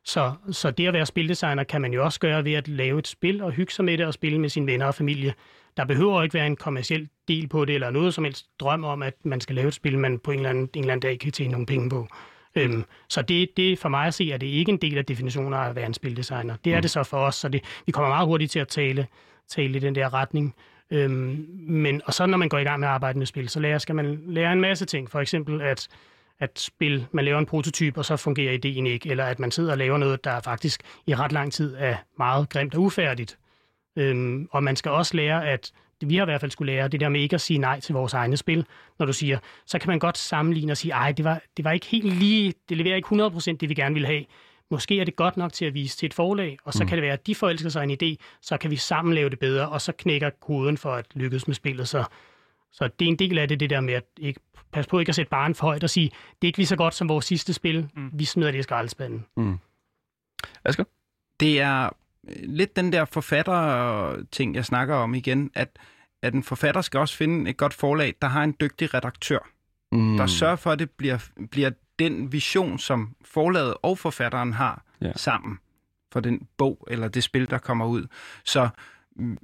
[0.04, 3.08] så, så det at være spildesigner kan man jo også gøre ved at lave et
[3.08, 5.34] spil og hygge sig med det og spille med sine venner og familie.
[5.76, 9.02] Der behøver ikke være en kommersiel del på det, eller noget som helst drøm om,
[9.02, 11.18] at man skal lave et spil, man på en eller anden, en eller anden dag
[11.18, 12.08] kan tjene nogle penge på.
[12.56, 15.54] Øhm, så det, det for mig at se, at det ikke en del af definitionen
[15.54, 16.56] af at være en spildesigner.
[16.64, 16.82] Det er mm.
[16.82, 19.06] det så for os, så det, vi kommer meget hurtigt til at tale,
[19.48, 20.54] tale i den der retning.
[20.90, 23.60] Øhm, men, og så når man går i gang med at arbejde med spil, så
[23.60, 25.10] lærer, skal man lære en masse ting.
[25.10, 25.88] For eksempel at,
[26.40, 29.72] at spil, man laver en prototyp, og så fungerer ideen ikke, eller at man sidder
[29.72, 33.38] og laver noget, der faktisk i ret lang tid er meget grimt og ufærdigt.
[33.96, 35.72] Øhm, og man skal også lære, at
[36.08, 37.92] vi har i hvert fald skulle lære, det der med ikke at sige nej til
[37.92, 38.66] vores egne spil,
[38.98, 41.72] når du siger, så kan man godt sammenligne og sige, ej, det var, det var
[41.72, 44.24] ikke helt lige, det leverer ikke 100% det, vi gerne ville have.
[44.70, 46.88] Måske er det godt nok til at vise til et forlag, og så mm.
[46.88, 49.38] kan det være, at de forelsker sig en idé, så kan vi sammen lave det
[49.38, 51.88] bedre, og så knækker koden for at lykkes med spillet.
[51.88, 52.04] Så,
[52.72, 54.40] så det er en del af det, det der med at ikke,
[54.72, 56.76] passe på ikke at sætte barn for højt og sige, det er ikke lige så
[56.76, 58.10] godt som vores sidste spil, mm.
[58.12, 59.26] vi smider det i skraldespanden.
[59.36, 59.58] Mm.
[60.64, 60.84] Asger?
[61.40, 61.90] Det er
[62.42, 65.68] lidt den der forfatter-ting, jeg snakker om igen, at,
[66.24, 69.38] at en forfatter skal også finde et godt forlag, der har en dygtig redaktør,
[69.92, 70.16] mm.
[70.16, 71.18] der sørger for, at det bliver,
[71.50, 75.12] bliver den vision, som forlaget og forfatteren har ja.
[75.16, 75.58] sammen
[76.12, 78.06] for den bog eller det spil, der kommer ud.
[78.44, 78.68] Så
[79.16, 79.38] mm,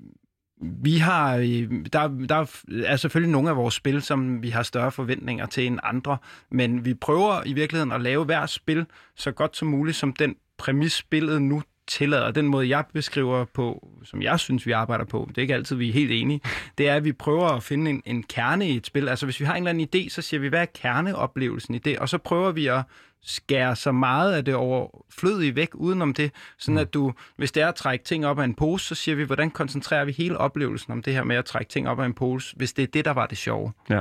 [0.62, 4.93] vi har, øh, der, der er selvfølgelig nogle af vores spil, som vi har større
[4.93, 6.19] forventninger til end andre,
[6.51, 10.37] men vi prøver i virkeligheden at lave hver spil så godt som muligt, som den
[10.59, 12.31] præmis spillet nu tillader.
[12.31, 15.76] Den måde, jeg beskriver på, som jeg synes, vi arbejder på, det er ikke altid,
[15.76, 16.40] vi er helt enige,
[16.79, 19.09] det er, at vi prøver at finde en, en kerne i et spil.
[19.09, 21.79] Altså, hvis vi har en eller anden idé, så siger vi, hvad er kerneoplevelsen i
[21.79, 21.98] det?
[21.98, 22.83] Og så prøver vi at
[23.22, 26.81] skære så meget af det overflødige væk udenom det, sådan mm.
[26.81, 29.24] at du, hvis det er at trække ting op af en pose, så siger vi,
[29.24, 32.14] hvordan koncentrerer vi hele oplevelsen om det her med at trække ting op af en
[32.14, 33.72] pose, hvis det er det, der var det sjove.
[33.90, 34.00] Ja.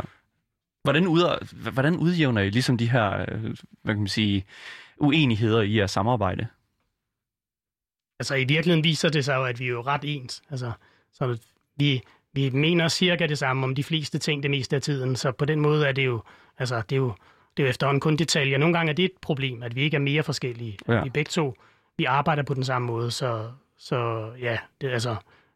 [0.84, 3.44] Hvordan, ud, hvordan udjævner I ligesom de her, øh,
[3.84, 4.46] hvad kan man sige,
[4.98, 6.48] uenigheder i at samarbejde?
[8.20, 10.42] Altså i virkeligheden viser det sig jo, at vi er jo ret ens.
[10.50, 10.72] Altså,
[11.14, 11.38] så
[11.76, 12.02] vi,
[12.34, 15.46] vi mener cirka det samme om de fleste ting det meste af tiden, så på
[15.46, 16.22] den måde er det jo,
[16.58, 17.14] altså, det er jo,
[17.58, 18.58] det er jo efterhånden kun detaljer.
[18.58, 20.78] Nogle gange er det et problem, at vi ikke er mere forskellige.
[20.88, 21.04] Ja.
[21.04, 21.56] Vi begge to,
[21.98, 25.16] vi arbejder på den samme måde, så, så ja, det, altså,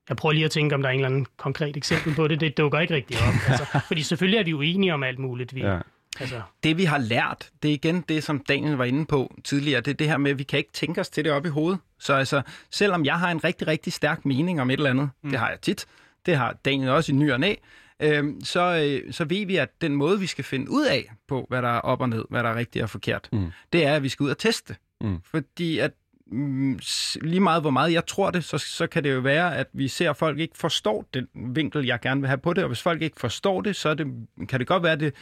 [0.09, 2.39] jeg prøver lige at tænke, om der er en eller anden konkret eksempel på det.
[2.39, 3.33] Det dukker ikke rigtigt op.
[3.49, 5.55] Altså, fordi selvfølgelig er vi uenige om alt muligt.
[5.55, 5.79] Vi, ja.
[6.19, 6.41] Altså.
[6.63, 9.91] Det vi har lært, det er igen det, som Daniel var inde på tidligere, det
[9.91, 11.79] er det her med, at vi kan ikke tænke os til det op i hovedet.
[11.99, 15.29] Så altså, selvom jeg har en rigtig, rigtig stærk mening om et eller andet, mm.
[15.29, 15.85] det har jeg tit,
[16.25, 17.55] det har Daniel også i ny og næ,
[17.99, 18.61] øh, så,
[19.05, 21.69] øh, så ved vi, at den måde, vi skal finde ud af på, hvad der
[21.69, 23.51] er op og ned, hvad der er rigtigt og forkert, mm.
[23.73, 24.75] det er, at vi skal ud og teste.
[25.01, 25.19] Mm.
[25.25, 25.91] Fordi at
[26.27, 26.79] mm,
[27.21, 29.87] lige meget hvor meget jeg tror det, så, så kan det jo være, at vi
[29.87, 32.81] ser, at folk ikke forstår den vinkel, jeg gerne vil have på det, og hvis
[32.81, 34.07] folk ikke forstår det, så det,
[34.49, 35.13] kan det godt være, at det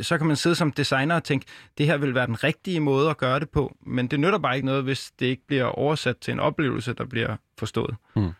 [0.00, 1.46] så kan man sidde som designer og tænke,
[1.78, 4.54] det her vil være den rigtige måde at gøre det på, men det nytter bare
[4.54, 7.96] ikke noget, hvis det ikke bliver oversat til en oplevelse, der bliver forstået.
[8.16, 8.30] Mm.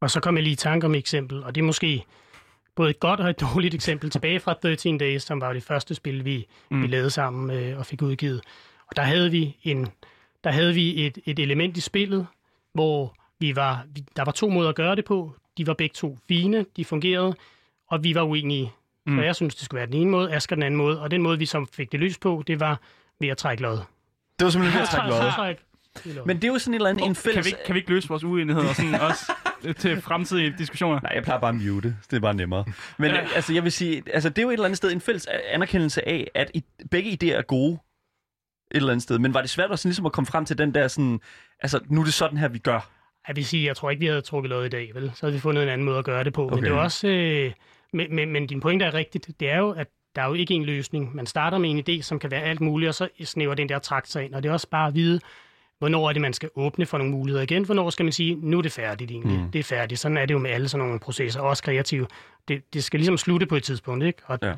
[0.00, 2.04] Og så kommer jeg lige i tanke om et eksempel, og det er måske
[2.74, 5.94] både et godt og et dårligt eksempel tilbage fra 13 Days, som var det første
[5.94, 6.82] spil, vi, mm.
[6.82, 8.40] vi lavede sammen øh, og fik udgivet.
[8.86, 9.88] Og der havde vi en,
[10.44, 12.26] der havde vi et, et element i spillet,
[12.72, 15.34] hvor vi var, vi, der var to måder at gøre det på.
[15.58, 17.34] De var begge to fine, de fungerede,
[17.88, 18.72] og vi var uenige
[19.06, 19.18] Mm.
[19.18, 21.00] Så jeg synes, det skulle være den ene måde, Asger den anden måde.
[21.00, 22.80] Og den måde, vi som fik det lys på, det var
[23.20, 23.76] ved at trække lod.
[24.38, 25.56] Det var simpelthen ved at trække lod.
[26.26, 27.46] Men det er jo sådan et eller andet en fælles...
[27.46, 29.32] Kan vi, kan vi ikke løse vores uenigheder sådan også
[29.82, 31.00] til fremtidige diskussioner?
[31.00, 31.96] Nej, jeg plejer bare at mute.
[32.10, 32.64] Det er bare nemmere.
[32.98, 33.26] Men ja.
[33.34, 36.08] altså, jeg vil sige, altså, det er jo et eller andet sted en fælles anerkendelse
[36.08, 39.18] af, at i, begge idéer er gode et eller andet sted.
[39.18, 41.20] Men var det svært at, sådan, ligesom at komme frem til den der sådan,
[41.60, 42.90] altså, nu er det sådan her, vi gør?
[43.28, 45.10] Jeg vil sige, jeg tror ikke, vi havde trukket lod i dag, vel?
[45.14, 46.44] Så havde vi fundet en anden måde at gøre det på.
[46.44, 46.54] Okay.
[46.54, 47.08] Men det er også...
[47.08, 47.52] Øh,
[47.96, 49.30] men, men, men din pointe er rigtigt.
[49.40, 51.16] Det er jo, at der er jo ikke en løsning.
[51.16, 53.78] Man starter med en idé, som kan være alt muligt, og så snæver den der
[53.78, 54.34] trakt sig ind.
[54.34, 55.20] Og det er også bare at vide,
[55.78, 57.64] hvornår er det, man skal åbne for nogle muligheder igen.
[57.64, 59.38] Hvornår skal man sige, nu er det færdigt egentlig.
[59.38, 59.50] Mm.
[59.50, 60.00] Det er færdigt.
[60.00, 62.06] Sådan er det jo med alle sådan nogle processer, også kreative.
[62.48, 64.22] Det, det skal ligesom slutte på et tidspunkt, ikke?
[64.26, 64.52] Og, ja.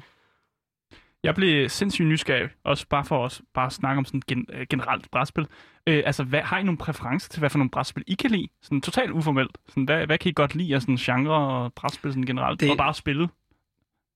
[1.23, 4.67] Jeg blev sindssygt nysgerrig, også bare for os bare at snakke om sådan gen, øh,
[4.71, 5.47] generelt brætspil.
[5.87, 8.49] Øh, altså, hvad, har I nogle præferencer til, hvad for nogle brætspil I kan lide?
[8.63, 9.59] Sådan totalt uformelt.
[9.69, 12.61] Sådan, hvad, hvad kan I godt lide af sådan genre og brætspil sådan generelt?
[12.61, 12.71] Det...
[12.71, 13.29] Og bare spille?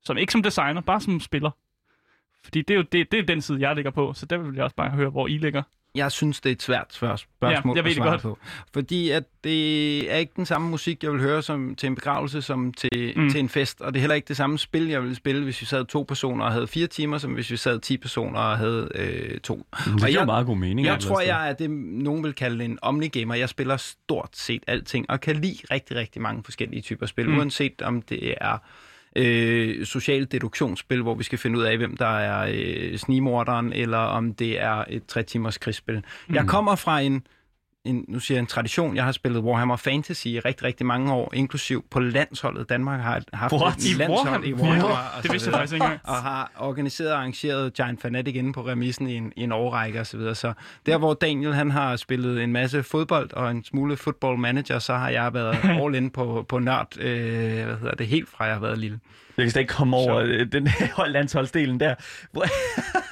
[0.03, 1.51] Som, ikke som designer, bare som spiller.
[2.45, 4.55] Fordi det er jo det, det er den side, jeg ligger på, så der vil
[4.55, 5.63] jeg også bare høre, hvor I ligger
[5.95, 8.39] jeg synes, det er et svært spørgsmål ja, jeg ved at svare det godt.
[8.39, 8.39] på.
[8.75, 12.43] Fordi at det er ikke den samme musik, jeg vil høre som til en begravelse
[12.43, 13.31] som til, mm.
[13.31, 13.81] til en fest.
[13.81, 16.03] Og det er heller ikke det samme spil, jeg ville spille, hvis vi sad to
[16.03, 19.67] personer og havde fire timer, som hvis vi sad ti personer og havde øh, to.
[19.87, 20.87] Mm, det er jo meget god mening.
[20.87, 23.35] Jeg tror, jeg er det, nogen vil kalde en omnigamer.
[23.35, 27.39] Jeg spiller stort set alting, og kan lide rigtig, rigtig mange forskellige typer spil, mm.
[27.39, 28.59] uanset om det er
[29.17, 33.99] øh, socialt deduktionsspil, hvor vi skal finde ud af, hvem der er øh, snimorderen, eller
[33.99, 36.03] om det er et tre timers krigsspil.
[36.29, 36.35] Mm.
[36.35, 37.27] Jeg kommer fra en
[37.85, 38.97] en, nu siger jeg en tradition.
[38.97, 42.69] Jeg har spillet Warhammer Fantasy i rigtig, rigtig mange år, inklusiv på landsholdet.
[42.69, 43.77] Danmark har haft What?
[43.77, 44.47] et landshold Warhammer?
[44.49, 44.89] i Warhammer.
[44.89, 46.01] Ja, det vidste jeg faktisk ikke engang.
[46.05, 50.01] Og har organiseret og arrangeret Giant Fanatic inde på remissen i en, i en årrække
[50.01, 50.05] osv.
[50.05, 50.35] Så, videre.
[50.35, 50.53] så
[50.87, 54.95] der, hvor Daniel han har spillet en masse fodbold og en smule football manager, så
[54.95, 58.55] har jeg været all in på, på nørd, øh, hvad hedder det, helt fra jeg
[58.55, 59.01] har været lille.
[59.37, 60.45] Jeg kan slet ikke komme over så.
[60.53, 60.69] den
[61.07, 61.95] landsholdsdelen der.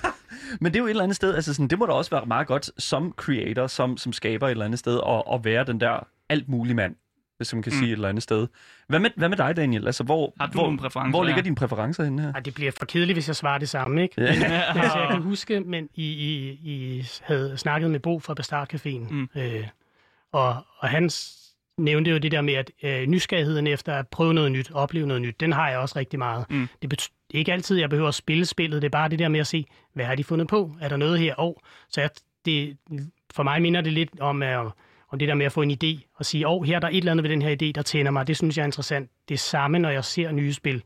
[0.60, 2.26] Men det er jo et eller andet sted, altså sådan, det må da også være
[2.26, 5.80] meget godt som creator, som, som skaber et eller andet sted, at, at være den
[5.80, 6.94] der alt mulig mand.
[7.36, 7.78] hvis man kan Mm.
[7.78, 8.46] sige et eller andet sted.
[8.88, 9.86] Hvad med, hvad med dig, Daniel?
[9.86, 11.42] Altså, hvor, Har du hvor, nogle præferencer hvor ligger her?
[11.42, 12.32] dine præferencer henne her?
[12.32, 14.22] Ej, det bliver for kedeligt, hvis jeg svarer det samme, ikke?
[14.22, 14.32] Ja.
[14.34, 14.42] Men,
[14.82, 19.12] altså, jeg kan huske, men I, I, I havde snakket med Bo fra Bastard Caféen,
[19.12, 19.28] Mm.
[19.36, 19.66] øh,
[20.32, 21.10] og, og han
[21.78, 25.22] nævnte jo det der med, at øh, nysgerrigheden efter at prøve noget nyt, opleve noget
[25.22, 26.44] nyt, den har jeg også rigtig meget.
[26.50, 26.68] Mm.
[26.82, 29.18] Det bet- det er ikke altid, jeg behøver at spille spillet, det er bare det
[29.18, 30.76] der med at se, hvad har de fundet på?
[30.80, 31.34] Er der noget her?
[31.34, 32.10] Og så jeg,
[32.44, 32.76] det,
[33.34, 34.58] for mig minder det lidt om, at,
[35.08, 36.88] om det der med at få en idé og sige, åh, oh, her er der
[36.88, 38.26] et eller andet ved den her idé, der tænder mig.
[38.26, 39.10] Det synes jeg er interessant.
[39.28, 40.82] Det er samme, når jeg ser nye spil.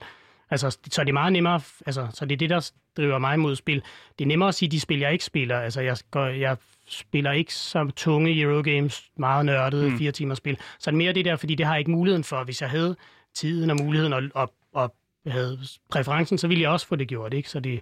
[0.51, 3.57] Altså, så er det meget nemmere, altså, så det er det, der driver mig mod
[3.57, 3.83] spil.
[4.19, 5.59] Det er nemmere at sige, de spil, jeg ikke spiller.
[5.61, 6.57] Altså, jeg, går, jeg
[6.89, 9.99] spiller ikke som tunge Eurogames, meget nørdede, Mm.
[9.99, 10.57] fire timers spil.
[10.79, 12.45] Så er det mere det der, fordi det har jeg ikke muligheden for.
[12.45, 12.97] Hvis jeg havde
[13.35, 14.95] tiden og muligheden og, og, og
[15.27, 15.59] havde
[15.91, 17.51] præferencen, så ville jeg også få det gjort, ikke?
[17.51, 17.81] Så det,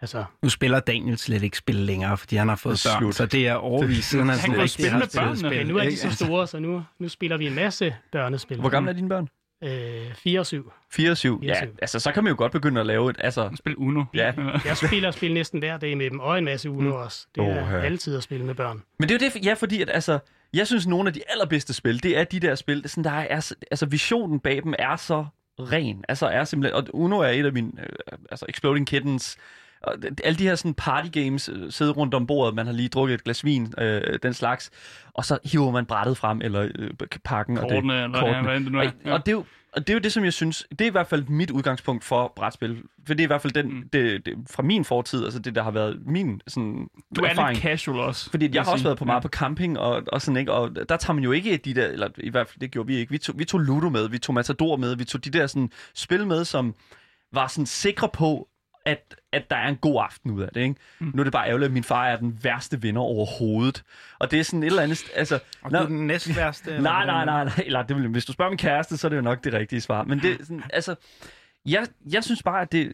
[0.00, 3.14] altså, Nu spiller Daniel slet ikke spil længere, fordi han har fået børn, slut.
[3.14, 5.36] så det er overvist siden han Han sådan kan rigtig spille har børnene.
[5.38, 5.50] spil.
[5.58, 8.60] men nu er de så store, så nu, nu spiller vi en masse børnespil.
[8.60, 9.28] Hvor gamle er dine børn?
[9.64, 10.72] Øh, 4 og 7.
[10.92, 11.40] 4 og 7.
[11.40, 11.76] Fire Ja, og syv.
[11.82, 13.16] altså, så kan man jo godt begynde at lave et...
[13.20, 14.04] Altså, Spil Uno.
[14.14, 14.32] Ja.
[14.64, 17.26] Jeg spiller spil næsten hver dag med dem, og en masse Uno også.
[17.34, 17.76] Det er Åha.
[17.80, 18.82] altid at spille med børn.
[18.98, 20.18] Men det er jo det, ja, fordi at, altså,
[20.54, 23.04] jeg synes, nogle af de allerbedste spil, det er de der spil, det er sådan,
[23.04, 25.26] der er, så- altså visionen bag dem er så
[25.60, 26.04] ren.
[26.08, 29.36] Altså er simpelthen, og Uno er et af mine, øh, altså Exploding Kittens,
[29.82, 32.88] og alle de her sådan party games, øh, sidde rundt om bordet, man har lige
[32.88, 34.70] drukket et glas vin, øh, den slags,
[35.14, 36.90] og så hiver man brættet frem, eller øh,
[37.24, 37.58] pakken.
[37.58, 38.36] og det, Kortene, eller kortene.
[38.36, 38.90] ja, hvad det nu er.
[39.04, 39.44] og, og, det er jo,
[39.76, 42.04] og det er jo det, som jeg synes, det er i hvert fald mit udgangspunkt
[42.04, 42.82] for brætspil.
[43.06, 43.88] For det er i hvert fald den, Mm.
[43.92, 47.54] det, det, fra min fortid, altså det, der har været min sådan, Du er erfaring.
[47.56, 48.30] lidt casual også.
[48.30, 48.84] Fordi vil jeg har også sige.
[48.86, 50.52] været på meget på camping og, og sådan, ikke?
[50.52, 52.96] Og der tager man jo ikke de der, eller i hvert fald det gjorde vi
[52.96, 53.10] ikke.
[53.10, 55.70] Vi tog, vi tog Ludo med, vi tog Matador med, vi tog de der sådan,
[55.94, 56.74] spil med, som
[57.32, 58.48] var sådan sikre på,
[58.84, 60.74] at, at der er en god aften ud af det, ikke?
[60.98, 61.10] Mm.
[61.14, 63.84] Nu er det bare ærgerligt, at min far er den værste vinder overhovedet.
[64.18, 65.02] Og det er sådan et eller andet...
[65.14, 66.70] Altså, Og du er den næstværste?
[66.70, 67.52] eller Nej, nej, nej, nej.
[67.66, 69.80] Eller det, vil- hvis du spørger min kæreste, så er det jo nok det rigtige
[69.80, 70.04] svar.
[70.04, 70.94] Men det sådan, altså,
[71.66, 72.92] jeg, jeg synes bare, at det...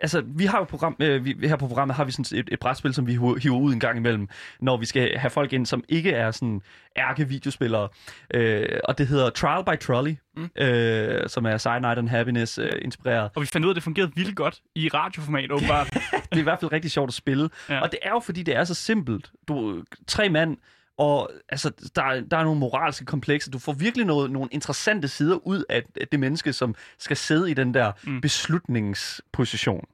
[0.00, 2.60] Altså, vi har jo program, øh, vi, her på programmet har vi sådan et, et
[2.60, 4.28] brætspil, som vi hiver, ud en gang imellem,
[4.60, 6.62] når vi skal have folk ind, som ikke er sådan
[6.98, 7.88] ærke-videospillere.
[8.34, 10.62] Øh, og det hedder Trial by Trolley, Mm.
[10.62, 13.30] øh, som er Cyanide and Happiness øh, inspireret.
[13.34, 15.86] Og vi fandt ud af, at det fungerede vildt godt i radioformat, åbenbart.
[16.30, 17.50] Det er i hvert fald rigtig sjovt at spille.
[17.68, 17.80] Ja.
[17.80, 19.30] Og det er jo, fordi det er så simpelt.
[19.48, 20.56] Du tre mand,
[20.98, 23.50] og altså, der, er- der er nogle moralske komplekser.
[23.50, 25.82] Du får virkelig noget, nogle interessante sider ud af
[26.12, 28.20] det menneske, som skal sidde i den der Mm.
[28.20, 29.84] beslutningsposition.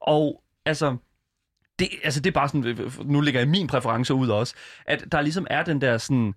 [0.00, 0.96] Og altså,
[1.78, 4.54] det, altså, det er bare sådan, nu lægger jeg min præference ud også,
[4.86, 6.34] at der ligesom er den der sådan,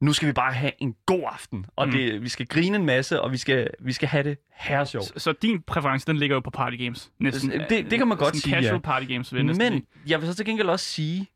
[0.00, 1.92] nu skal vi bare have en god aften, og Mm.
[1.92, 5.04] det, vi skal grine en masse, og vi skal, vi skal have det her sjovt.
[5.04, 7.10] Så, så din præference, den ligger jo på party games.
[7.20, 7.50] Næsten.
[7.50, 8.78] Det- det kan man godt sige, casual ja.
[8.78, 9.82] party games, vil Men sige.
[10.06, 11.26] jeg vil så til gengæld også sige,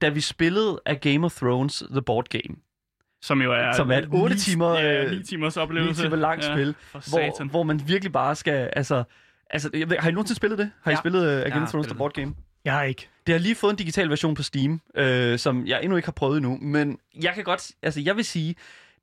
[0.00, 2.56] da vi spillede af Game of Thrones The Board Game,
[3.22, 3.72] Som jo er...
[3.72, 6.02] Som er et otte ni- timer, Ja, øh, 9 timers lige oplevelse.
[6.02, 9.04] til langt ja, spil, hvor, hvor man virkelig bare skal, altså,
[9.50, 10.70] altså jeg ved, har I nogensinde spillet det?
[10.82, 10.98] Har I Ja.
[10.98, 12.34] spillet uh, Game of Thrones The Board Game?
[12.64, 13.08] Jeg har ikke.
[13.26, 16.12] Det har lige fået en digital version på Steam, øh, som jeg endnu ikke har
[16.12, 18.54] prøvet endnu, men jeg kan godt, altså jeg vil sige,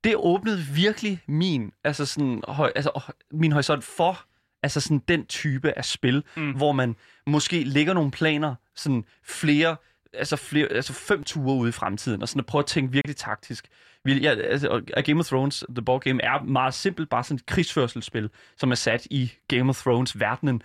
[0.04, 4.20] det åbnede virkelig min, altså sådan, høj, altså, min horisont for
[4.64, 6.52] altså sådan den type af spil, mm.
[6.52, 6.96] hvor man
[7.28, 9.76] måske lægger nogle planer, sådan flere,
[10.14, 13.16] altså, flere, altså fem ture ude i fremtiden, og sådan at prøve at tænke virkelig
[13.16, 13.68] taktisk.
[14.04, 17.46] Vi, ja, altså, Game of Thrones, The Board Game, er meget simpelt, bare sådan et
[17.46, 20.62] krigsførselsspil, som er sat i Game of Thrones-verdenen.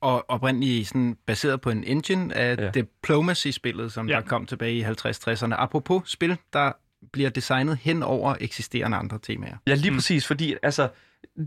[0.00, 2.70] Og oprindeligt sådan baseret på en engine af Ja.
[2.70, 4.14] Diplomacy-spillet, som Ja.
[4.14, 5.54] der kom tilbage i 50-60'erne.
[5.54, 6.72] Apropos spil, der
[7.12, 9.56] bliver designet hen over eksisterende andre temaer.
[9.66, 9.96] Ja, lige mm.
[9.96, 10.88] præcis, fordi altså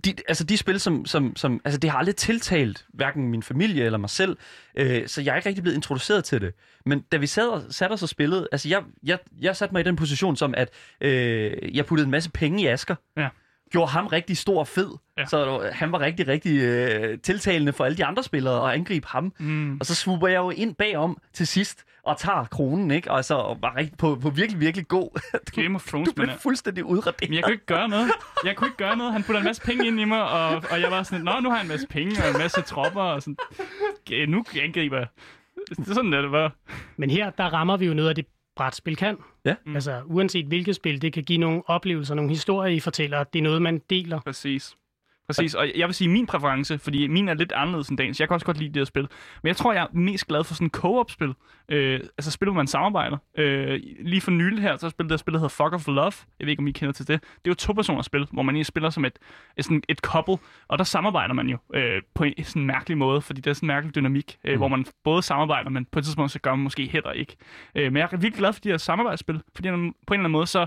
[0.06, 3.86] de, altså de spil, som, som, som altså det har aldrig tiltalt hverken min familie
[3.86, 4.38] eller mig selv,
[4.76, 6.54] øh, så jeg er ikke rigtig blevet introduceret til det.
[6.86, 9.80] Men da vi sad og, satte os og spillede, altså jeg, jeg, jeg satte mig
[9.80, 10.70] i den position som, at
[11.02, 13.30] øh, jeg puttede en masse penge i Asker, Ja
[13.72, 15.26] gjorde ham rigtig stor og fed, Ja.
[15.26, 19.34] så han var rigtig, rigtig øh, tiltalende for alle de andre spillere og angribe ham.
[19.40, 19.78] Mm.
[19.80, 23.12] Og så swooper jeg jo ind bagom til sidst og tager kronen, ikke?
[23.12, 25.10] Og så og var rigtig, på, på virkelig, virkelig god.
[25.34, 27.30] Du, Game of Thrones, du blev er- fuldstændig udraderet.
[27.30, 28.12] Men jeg kunne ikke gøre noget.
[28.46, 29.14] Jeg kunne ikke gøre noget.
[29.14, 31.50] Han putter en masse penge ind i mig, og, og jeg var sådan, nå, nu
[31.50, 33.38] har jeg en masse penge og en masse tropper, og sådan,
[34.08, 35.08] "Okay, nu angriber jeg.
[35.70, 36.52] Det er sådan, det var.
[36.98, 38.26] Men her, der rammer vi jo noget af det,
[38.58, 39.18] brætspil kan.
[39.46, 39.56] Ja.
[39.66, 39.76] Mm.
[39.76, 43.24] Altså, uanset hvilket spil, det kan give nogle oplevelser, nogle historier, I fortæller.
[43.24, 44.20] Det er noget, man deler.
[44.20, 44.78] Præcis.
[45.28, 48.20] Præcis, og jeg vil sige min præference, fordi min er lidt anderledes end dagens.
[48.20, 49.10] Jeg kan også godt lide det at spille.
[49.44, 51.34] Men jeg tror, jeg er mest glad for sådan co-op-spil.
[51.70, 53.18] Øh, altså spil, hvor man samarbejder.
[53.38, 55.88] Øh, lige for nylig her, så har jeg spillet det spil, der hedder Fuck of
[55.88, 56.12] Love.
[56.40, 57.22] Jeg ved ikke, om I kender til det.
[57.22, 59.20] Det er jo to-personers spil, hvor man egentlig spiller som et,
[59.58, 60.38] et, sådan et couple,
[60.68, 63.66] og der samarbejder man jo øh, på en sådan mærkelig måde, fordi det er sådan
[63.66, 64.58] en mærkelig dynamik, øh, Mm.
[64.58, 67.36] hvor man både samarbejder, men på et tidspunkt så gør man måske heller ikke.
[67.76, 70.32] Øh, men jeg er virkelig glad for de her samarbejdsspil, fordi på en eller anden
[70.32, 70.66] måde så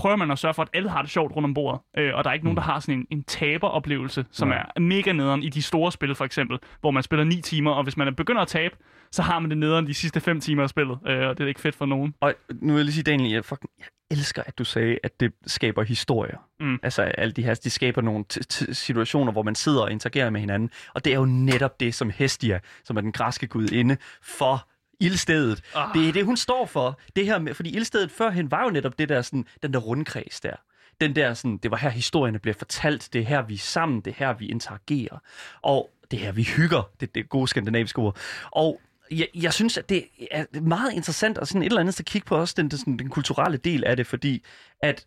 [0.00, 1.80] prøver man at sørge for, at alle har det sjovt rundt om bordet.
[1.98, 4.66] Øh, og der er ikke nogen, der har sådan en, en taberoplevelse, som Nej.
[4.76, 7.82] er mega nederen i de store spil, for eksempel, hvor man spiller 9 timer, og
[7.82, 8.76] hvis man begynder at tabe,
[9.12, 11.48] så har man det nederen de sidste 5 timer af spillet, øh, og det er
[11.48, 12.14] ikke fedt for nogen.
[12.20, 15.20] Og nu vil jeg lige sige, Daniel, jeg, fucking, jeg elsker, at du sagde, at
[15.20, 16.36] det skaber historier.
[16.60, 16.78] Mm.
[16.82, 18.24] Altså, alle de her, de skaber nogle
[18.72, 20.70] situationer, hvor man sidder og interagerer med hinanden.
[20.94, 24.68] Og det er jo netop det, som Hestia, som er den græske gudinde, for
[25.00, 25.62] ildstedet.
[25.74, 25.94] Ah.
[25.94, 27.00] Det er det, hun står for.
[27.16, 30.40] Det her med, fordi ildstedet førhen var jo netop det der, sådan, den der rundkreds
[30.40, 30.56] der.
[31.00, 34.00] Den der sådan, det var her historierne bliver fortalt, det er her vi er sammen,
[34.00, 35.18] det er her vi interagerer.
[35.62, 38.16] Og det er her vi hygger, det, det gode skandinaviske ord.
[38.50, 42.06] Og jeg, jeg synes, at det er meget interessant og sådan et eller andet at
[42.06, 44.44] kigge på også den, den, sådan, den kulturelle del af det, fordi
[44.82, 45.06] at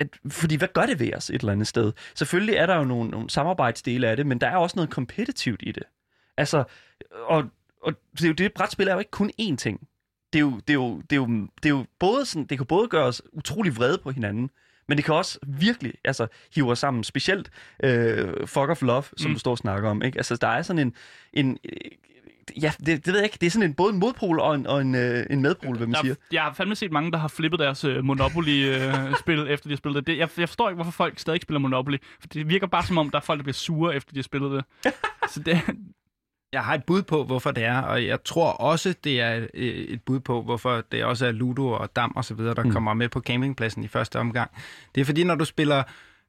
[0.00, 1.92] at, fordi hvad gør det ved os et eller andet sted?
[2.14, 5.60] Selvfølgelig er der jo nogle, nogle samarbejdsdele af det, men der er også noget kompetitivt
[5.62, 5.82] i det.
[6.36, 6.64] Altså,
[7.28, 7.44] og,
[7.82, 9.80] og det, er jo, det brætspil er jo ikke kun én ting.
[10.32, 11.26] Det er jo, det er jo, det er jo,
[11.62, 14.50] det er jo både sådan, det kan både gøre os utrolig vrede på hinanden,
[14.88, 17.04] men det kan også virkelig altså, hive os sammen.
[17.04, 17.50] Specielt
[17.84, 19.34] øh, Fuck of Love, som Mm.
[19.34, 20.02] du står og snakker om.
[20.02, 20.18] Ikke?
[20.18, 20.94] Altså, der er sådan en...
[21.32, 21.72] en øh,
[22.62, 23.38] ja, det, det ved jeg ikke.
[23.40, 25.86] Det er sådan en, både en modpol og en, og en, øh, en medpol, hvad
[25.86, 26.14] man Der, siger.
[26.32, 29.96] jeg har fandme set mange, der har flippet deres øh, Monopoly-spil, efter de har spillet
[29.96, 30.06] det.
[30.06, 31.96] det jeg, jeg forstår ikke, hvorfor folk stadig spiller Monopoly.
[32.20, 34.22] For det virker bare som om, der er folk, der bliver sure, efter de har
[34.22, 34.92] spillet det.
[35.32, 35.60] Så det,
[36.52, 39.66] Jeg har et bud på, hvorfor det er, og jeg tror også, det er øh,
[39.66, 42.72] et bud på, hvorfor det også er Ludo og Dam og så videre, der mm.
[42.72, 44.50] kommer med på campingpladsen i første omgang.
[44.94, 45.82] Det er fordi, når du spiller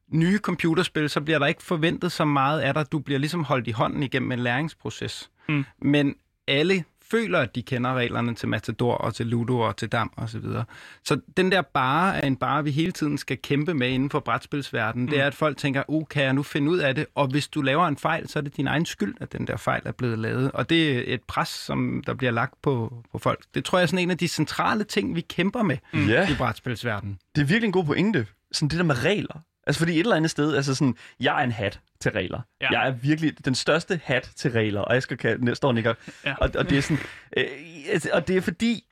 [0.08, 2.92] nye computerspil, så bliver der ikke forventet så meget af dig.
[2.92, 5.30] Du bliver ligesom holdt i hånden igennem en læringsproces.
[5.48, 5.64] Mm.
[5.78, 6.14] Men
[6.48, 10.28] alle føler, at de kender reglerne til Matador og til Ludo og til Dam og
[10.28, 10.64] så videre.
[11.04, 14.20] Så den der bare er en bare, vi hele tiden skal kæmpe med inden for
[14.20, 15.06] brætspilsverdenen.
[15.06, 15.10] Mm.
[15.10, 17.06] Det er, at folk tænker, uh, kan jeg nu finde ud af det?
[17.14, 19.56] Og hvis du laver en fejl, så er det din egen skyld, at den der
[19.56, 20.52] fejl er blevet lavet.
[20.52, 23.44] Og det er et pres, som der bliver lagt på, på folk.
[23.54, 26.08] Det tror jeg er sådan en af de centrale ting, vi kæmper med Mm.
[26.08, 27.18] I brætspilsverdenen.
[27.34, 28.26] Det er virkelig en god pointe.
[28.52, 29.40] Sådan det der med regler.
[29.70, 32.40] Altså fordi et eller andet sted, altså sådan, jeg er en hat til regler.
[32.60, 32.68] Ja.
[32.70, 35.94] Jeg er virkelig den største hat til regler, og jeg skal står nikker.
[36.24, 36.34] Ja.
[36.34, 36.98] Og, og det er sådan,
[37.36, 37.46] øh,
[37.88, 38.84] altså, og det er fordi,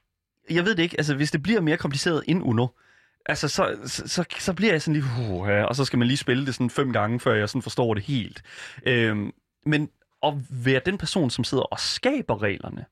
[0.50, 2.66] jeg ved det ikke, altså hvis det bliver mere kompliceret end Uno,
[3.26, 6.46] altså så, så, så, bliver jeg sådan lige, uh, og så skal man lige spille
[6.46, 8.42] det sådan fem gange, før jeg sådan forstår det helt.
[8.86, 9.32] Øhm,
[9.66, 9.90] men
[10.22, 12.84] at være den person, som sidder og skaber reglerne,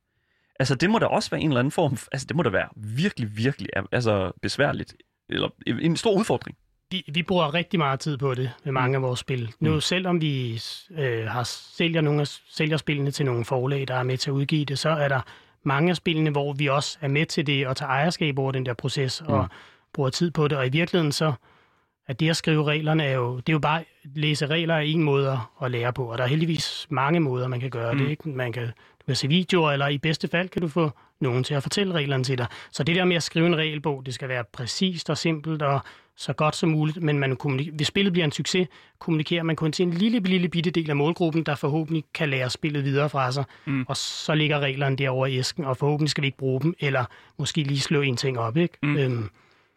[0.58, 2.68] altså det må da også være en eller anden form, altså det må da være
[2.76, 4.94] virkelig, virkelig altså besværligt,
[5.28, 6.56] eller en stor udfordring.
[6.96, 9.52] Vi, vi bruger rigtig meget tid på det med mange af vores spil.
[9.60, 9.80] Nu Mm.
[9.80, 10.62] selvom vi
[10.98, 11.42] øh, har
[11.76, 14.78] sælger nogle af, sælger spillene til nogle forlag, der er med til at udgive det,
[14.78, 15.20] så er der
[15.62, 18.66] mange af spillene, hvor vi også er med til det og tager ejerskab over den
[18.66, 19.48] der proces og Mm.
[19.92, 20.58] bruger tid på det.
[20.58, 21.32] Og i virkeligheden så
[22.08, 24.78] at det at skrive reglerne er jo, det er jo bare at læse regler er
[24.80, 27.98] en måde at lære på, og der er heldigvis mange måder, man kan gøre Mm.
[27.98, 28.08] det.
[28.10, 28.28] Ikke?
[28.28, 31.54] Man kan, du kan se videoer, eller i bedste fald kan du få nogen til
[31.54, 32.46] at fortælle reglerne til dig.
[32.72, 35.80] Så det der med at skrive en regelbog, det skal være præcist og simpelt og
[36.16, 37.36] så godt som muligt, men man
[37.72, 40.96] hvis spillet bliver en succes, kommunikerer man kun til en lille, lille bitte del af
[40.96, 43.84] målgruppen, der forhåbentlig kan lære spillet videre fra sig, Mm.
[43.88, 47.04] og så ligger reglerne derovre i æsken, og forhåbentlig skal vi ikke bruge dem, eller
[47.38, 48.78] måske lige slå en ting op, ikke?
[48.82, 48.96] Mm.
[48.96, 49.30] Øhm,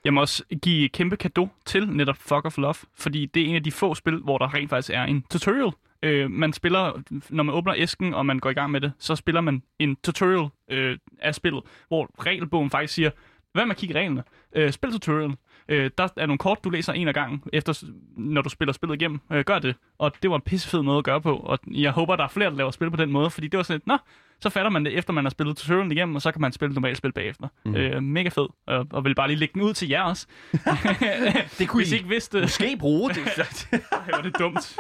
[0.06, 3.46] Jeg må også give et kæmpe kado til netop Fuck of Love, fordi det er
[3.48, 5.72] en af de få spil, hvor der rent faktisk er en tutorial.
[6.04, 9.16] Øh, man spiller, når man åbner æsken, og man går i gang med det, så
[9.16, 13.10] spiller man en tutorial øh, af spillet, hvor regelbogen faktisk siger,
[13.54, 14.24] hvad med at kigge i reglene?
[14.56, 15.32] Øh, spil tutorial.
[15.70, 17.84] Øh, der er nogle kort, du læser en af gangen, efter,
[18.18, 19.20] når du spiller spillet igennem.
[19.32, 19.76] Øh, gør det.
[19.98, 22.50] Og det var en pissefed måde at gøre på, og jeg håber, der er flere,
[22.50, 23.98] der laver spil på den måde, fordi det var sådan lidt, nå,
[24.42, 26.74] så fatter man det, efter man har spillet tutorialen igennem, og så kan man spille
[26.74, 27.48] normalt spil bagefter.
[27.66, 27.76] Mm.
[27.76, 30.28] Øh, mega fed, og, og vil bare lige lægge den ud til jer også.
[31.60, 33.18] Det kunne Hvis I ikke vidste, måske bruge det.
[33.72, 34.78] Ej, er det dumt.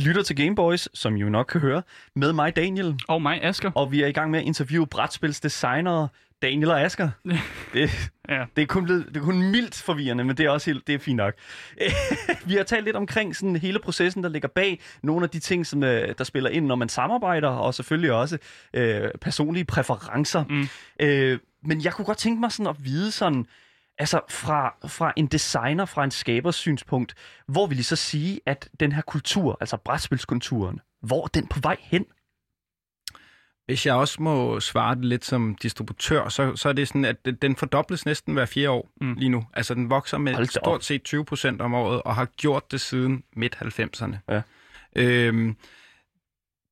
[0.00, 1.82] Lytter til Gameboys, som I jo nok kan høre,
[2.14, 3.70] med mig Daniel, Og mig, Asger.
[3.74, 6.08] og vi er i gang med at interviewe brætspilsdesignere
[6.42, 7.10] Daniel og Asger.
[7.74, 8.44] Det, Ja.
[8.56, 10.94] det, er kun blevet, det er kun mildt forvirrende, men det er også helt, det
[10.94, 11.34] er fint nok.
[12.46, 15.66] vi har talt lidt omkring sådan hele processen, der ligger bag nogle af de ting,
[15.66, 18.38] som, øh, der spiller ind, når man samarbejder, og selvfølgelig også
[18.74, 20.44] øh, personlige præferencer.
[20.48, 20.68] Mm.
[21.00, 23.46] Øh, men jeg kunne godt tænke mig sådan at vide sådan,
[24.00, 27.14] altså fra, fra en designer, fra en skabers synspunkt,
[27.48, 31.60] hvor vil I så sige, at den her kultur, altså brætspilskulturen, hvor er den på
[31.62, 32.04] vej hen?
[33.66, 37.16] Hvis jeg også må svare det lidt som distributør, så, så er det sådan, at
[37.42, 39.14] den- fordobles næsten hver fire år Mm.
[39.14, 39.44] lige nu.
[39.54, 43.24] Altså den vokser med stort set 20 procent om året, og har gjort det siden
[43.36, 44.16] midt-90'erne.
[44.28, 44.42] Ja.
[44.96, 45.56] Øhm,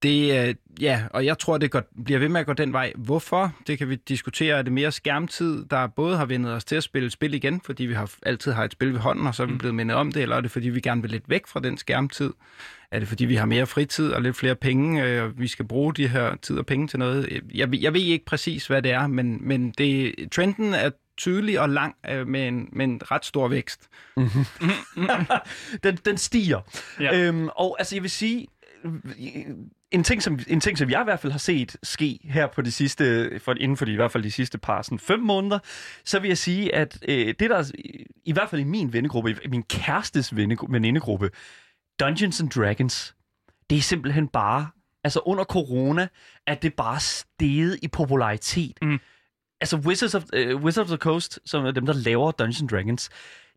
[0.03, 2.93] Det, øh, ja, og jeg tror, det går, bliver ved med at gå den vej.
[2.97, 3.55] Hvorfor?
[3.67, 4.59] Det kan vi diskutere.
[4.59, 7.85] Er det mere skærmtid, der både har vendet os til at spille spil igen, fordi
[7.85, 10.13] vi har altid har et spil ved hånden, og så er vi blevet mindet om
[10.13, 12.33] det, eller er det fordi, vi gerne vil lidt væk fra den skærmtid?
[12.91, 15.65] Er det fordi, vi har mere fritid og lidt flere penge, øh, og vi skal
[15.65, 17.41] bruge de her tid og penge til noget?
[17.55, 21.69] Jeg, jeg ved ikke præcis, hvad det er, men, men det, trenden er tydelig og
[21.69, 23.89] lang øh, med, en, med en ret stor vækst.
[25.85, 26.61] den, den stiger.
[27.01, 27.19] Ja.
[27.19, 28.47] Øhm, og altså, jeg vil sige,
[29.93, 32.63] en ting, som, en ting, som jeg i hvert fald har set ske her på
[32.63, 35.59] de sidste, for, inden for de, i hvert fald de sidste par sådan fem måneder,
[36.05, 37.71] så vil jeg sige, at øh, det der, er-
[38.25, 41.31] i hvert fald i min vennegruppe, i min kærestes venne, venindegruppe,
[42.01, 43.15] Dungeons and Dragons,
[43.71, 44.69] det er simpelthen bare,
[45.05, 46.09] altså under corona,
[46.47, 48.79] at det bare steget i popularitet.
[48.83, 48.99] Mm.
[49.61, 52.69] Altså Wizards of, uh, Wizards of the Coast, som er dem, der laver Dungeons and
[52.69, 53.11] Dragons,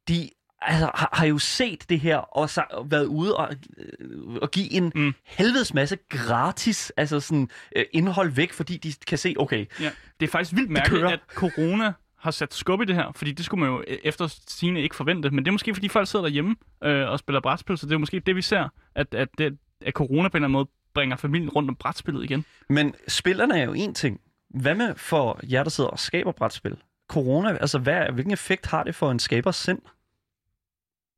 [0.08, 0.30] de
[0.62, 4.72] altså, har, har jo set det her og så, været ude og, øh, og give
[4.74, 5.14] en Mm.
[5.26, 9.92] helvedes masse gratis altså sådan, øh, indhold væk, fordi de kan se, okay, Ja.
[10.20, 13.46] Det er faktisk vildt mærkeligt, at corona har sat skub i det her, fordi det
[13.46, 15.30] skulle man jo øh, efter sine ikke forvente.
[15.30, 17.98] Men det er måske, fordi folk sidder derhjemme øh, og spiller brætspil, så det er
[17.98, 21.16] måske det, vi ser, at, at, det, at corona på en eller anden måde bringer
[21.16, 22.46] familien rundt om brætspillet igen.
[22.70, 24.20] Men spillerne er jo en ting.
[24.50, 26.78] Hvad med for jer, der sidder og skaber brætspil?
[27.10, 29.80] Corona, altså hvad, hvilken effekt har det for en skabers sind?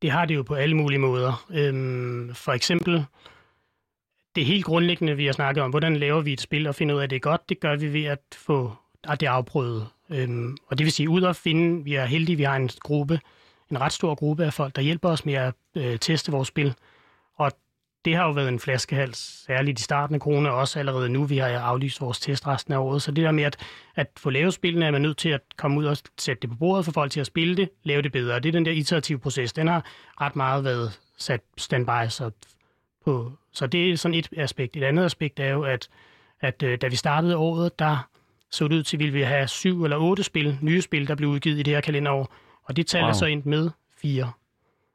[0.04, 1.46] Det har det jo på alle mulige måder.
[1.50, 3.04] Øhm, for eksempel,
[4.34, 7.00] det helt grundlæggende, vi har snakket om, hvordan laver vi et spil og finder ud
[7.00, 8.72] af, at det er godt, det gør vi ved at få
[9.04, 9.88] at det afprøvet.
[10.10, 13.20] Øhm, og det vil sige, ud at finde, vi er heldige, vi har en gruppe,
[13.70, 16.74] en ret stor gruppe af folk, der hjælper os med at øh, teste vores spil.
[17.36, 17.52] Og
[18.04, 21.24] det har jo været en flaskehals, særligt i starten af corona, og også allerede nu.
[21.24, 23.02] Vi har aflyst vores test resten af året.
[23.02, 23.56] Så det der med at,
[23.94, 26.56] at få lavet spillene, er man nødt til at komme ud og sætte det på
[26.56, 28.40] bordet for folk til at spille det, lave det bedre.
[28.40, 29.52] Det er den der iterative proces.
[29.52, 29.84] Den har
[30.20, 32.08] ret meget været sat standby.
[32.08, 32.30] Så,
[33.04, 34.76] på, så det er sådan et aspekt.
[34.76, 35.88] Et andet aspekt er jo, at,
[36.40, 38.08] at øh, da vi startede året, der
[38.50, 41.14] så det ud til, at vi ville have syv eller otte spil, nye spil, der
[41.14, 42.34] blev udgivet i det her kalenderår.
[42.64, 43.04] Og det tal wow.
[43.04, 43.10] Wow.
[43.10, 44.32] er så endt med fire.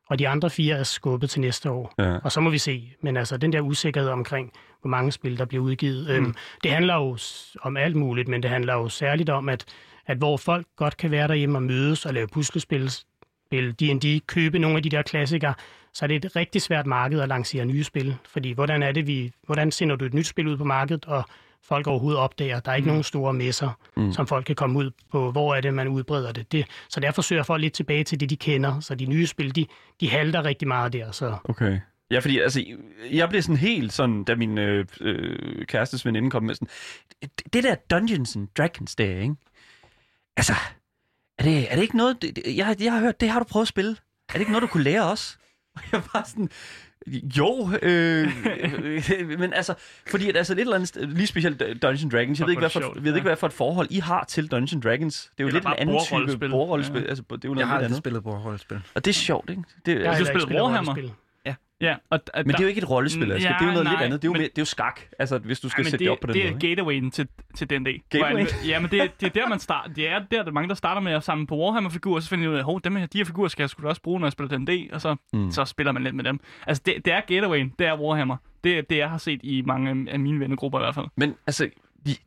[0.10, 1.94] Og de andre fire er skubbet til næste år.
[2.00, 2.18] Ja.
[2.24, 2.94] Og så må vi se.
[3.02, 4.52] Men altså, den der usikkerhed omkring,
[4.82, 6.16] hvor mange spil, der bliver udgivet, mm.
[6.16, 7.18] øhm, det handler jo
[7.62, 9.66] om alt muligt, men det handler jo særligt om, at,
[10.06, 14.60] at hvor folk godt kan være derhjemme og mødes og lave puslespil, spil, D&D, købe
[14.60, 15.54] nogle af de der klassikere,
[15.94, 18.16] så er det et rigtig svært marked at lancere nye spil.
[18.26, 21.24] Fordi hvordan er det, vi, hvordan sender du et nyt spil ud på markedet, og
[21.64, 22.60] folk overhovedet opdager.
[22.60, 22.90] Der er ikke mm.
[22.90, 24.14] nogen store messer, mm.
[24.14, 25.32] som folk kan komme ud på.
[25.32, 26.52] Hvor er det, man udbreder det?
[26.52, 26.66] det?
[26.90, 28.80] Så derfor søger folk lidt tilbage til det, de kender.
[28.80, 29.66] Så de nye spil, de,
[30.00, 31.12] de halter rigtig meget der.
[31.12, 31.80] Så Okay.
[32.12, 32.66] Ja, fordi altså,
[33.12, 36.68] jeg blev sådan helt sådan, da min øh, øh, kærestes veninde kom med sådan,
[37.54, 39.36] det, der Dungeons and Dragons der, ikke?
[40.38, 40.54] Altså,
[41.40, 43.68] er det, er det ikke noget, jeg, jeg har hørt, det har du prøvet at
[43.68, 43.92] spille.
[44.30, 45.40] Er det ikke noget, du kunne lære os?
[45.76, 46.50] Og jeg var sådan,
[47.08, 48.28] jo, øh,
[49.40, 49.74] men altså,
[50.08, 52.60] fordi at, altså et eller andet, sted- lige specielt Dungeons and Dragons, jeg ved ikke,
[52.60, 55.32] hvad for, jeg ved ikke, hvad for et forhold I har til Dungeons and Dragons.
[55.38, 56.50] Det er jo Eller lidt en anden type bordrollespil.
[56.50, 57.02] bordrollespil.
[57.02, 57.08] Ja.
[57.08, 57.98] Altså, det er jo Jeg noget har lidt aldrig andet.
[57.98, 58.80] spillet bordrollespil.
[58.96, 59.64] Og det er sjovt, ikke?
[59.86, 60.96] Det, jeg har altså, spillet Warhammer?
[61.82, 63.48] Ja, og, og Men det er jo ikke et rollespil, altså.
[63.48, 64.22] Ja, det er jo noget lidt nej, andet.
[64.22, 65.98] Det er jo, men- mere, det er jo skak, altså, hvis du skal men sætte
[65.98, 66.66] det, det op på den det er måde.
[66.66, 66.68] ikke?
[66.76, 68.02] gatewayen til, til den dag.
[68.10, 68.46] Gateway?
[68.68, 69.94] Ja, men det, det er der, man starter.
[69.94, 72.46] Det er der, der er mange, der starter med at samle på Warhammer-figurer, så finder
[72.46, 74.20] de ud af, hov, dem her, de her figurer skal jeg sgu da også bruge,
[74.20, 75.40] når jeg spiller D&D, og så, Mm.
[75.40, 75.52] mm.
[75.52, 76.40] så spiller man lidt med dem.
[76.68, 78.38] Altså, det, det er gatewayen, det er Warhammer.
[78.64, 81.06] Det er det, jeg har set i mange af- af mine vennegrupper i hvert fald.
[81.18, 81.70] Men altså,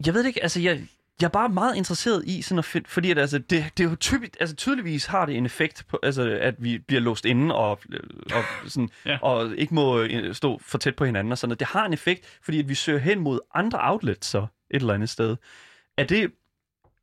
[0.06, 0.80] jeg ved det ikke, altså, jeg,
[1.22, 3.90] jeg er bare meget interesseret i sådan at finde, fordi at, altså, det, det er
[3.90, 7.54] jo typisk, altså tydeligvis har det en effekt på, altså, at vi bliver låst inde
[7.54, 7.70] og,
[8.34, 9.18] og, sådan, Ja.
[9.22, 11.60] og ikke må øh, stå for tæt på hinanden og sådan noget.
[11.60, 14.94] Det har en effekt, fordi at vi søger hen mod andre outlets så et eller
[14.94, 15.36] andet sted.
[15.96, 16.30] Er det,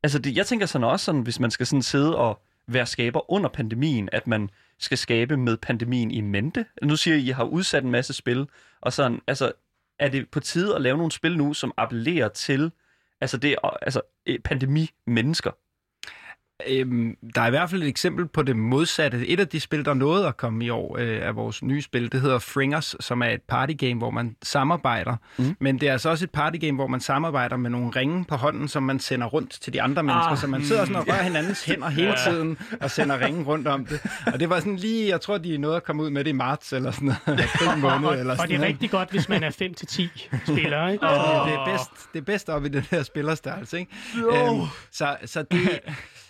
[0.03, 3.31] altså det, jeg tænker sådan også sådan, hvis man skal sådan sidde og være skaber
[3.31, 4.49] under pandemien, at man
[4.79, 6.65] skal skabe med pandemien i mente.
[6.83, 8.47] Nu siger I, at I har udsat en masse spil,
[8.81, 9.51] og sådan, altså,
[9.99, 12.71] er det på tide at lave nogle spil nu, som appellerer til
[13.21, 14.01] altså det, altså
[14.43, 15.51] pandemi-mennesker?
[16.67, 19.27] Øhm, der er i hvert fald et eksempel på det modsatte.
[19.27, 22.11] Et af de spil, der nåede at komme i år, øh, er vores nye spil.
[22.11, 25.15] Det hedder Fringers, som er et partygame, hvor man samarbejder.
[25.37, 25.55] Mm.
[25.59, 28.67] Men det er altså også et partygame, hvor man samarbejder med nogle ringe på hånden,
[28.67, 30.31] som man sender rundt til de andre mennesker.
[30.31, 33.67] Ah, så man sidder sådan og rører hinandens hænder hele tiden og sender ringen rundt
[33.67, 34.01] om det.
[34.33, 36.33] Og det var sådan lige, jeg tror, de nåede at komme ud med det i
[36.33, 37.81] marts eller sådan noget.
[38.01, 40.91] Måned eller Og sådan det er rigtig godt, hvis man er 5-10 spillere.
[40.93, 41.05] Ikke?
[41.05, 41.11] Det,
[41.45, 43.91] det, er bedst, det er bedst op i den her spillerstørrelse, ikke?
[44.15, 45.79] Øhm, så, så det...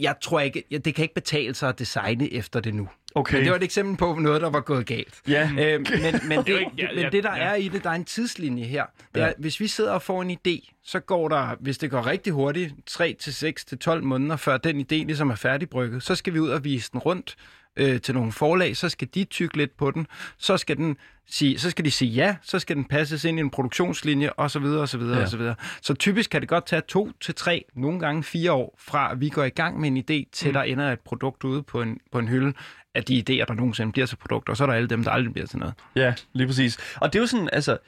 [0.00, 2.88] Jeg tror ikke, ja, det kan ikke betale sig at designe efter det nu.
[3.14, 3.34] Okay.
[3.34, 5.20] Men det var et eksempel på noget, der var gået galt.
[5.28, 5.50] Ja.
[5.58, 7.42] Øh, men men, det, ja, men det, der ja.
[7.42, 8.84] er i det, der er en tidslinje her.
[9.14, 9.32] Det er, Ja.
[9.38, 12.74] Hvis vi sidder og får en idé, så går der, hvis det går rigtig hurtigt,
[12.86, 16.02] 3 til 6 til 12 måneder, før den idé ligesom er færdigbrygget.
[16.02, 17.36] Så skal vi ud og vise den rundt
[17.76, 20.06] øh, til nogle forlag, så skal de tykke lidt på den,
[20.38, 20.96] så skal, den
[21.26, 24.50] sige, så skal de sige ja, så skal den passes ind i en produktionslinje, og
[24.50, 25.22] så videre, og så videre, Ja.
[25.22, 25.54] og så videre.
[25.82, 29.20] Så typisk kan det godt tage to til tre, nogle gange fire år, fra at
[29.20, 30.52] vi går i gang med en idé, til Mm.
[30.52, 32.52] der ender et produkt ude på en, på en hylde,
[32.94, 35.10] af de idéer, der nogensinde bliver til produkter, og så er der alle dem, der
[35.10, 35.74] aldrig bliver til noget.
[35.96, 36.78] Ja, lige præcis.
[36.96, 37.78] Og det er jo sådan, altså,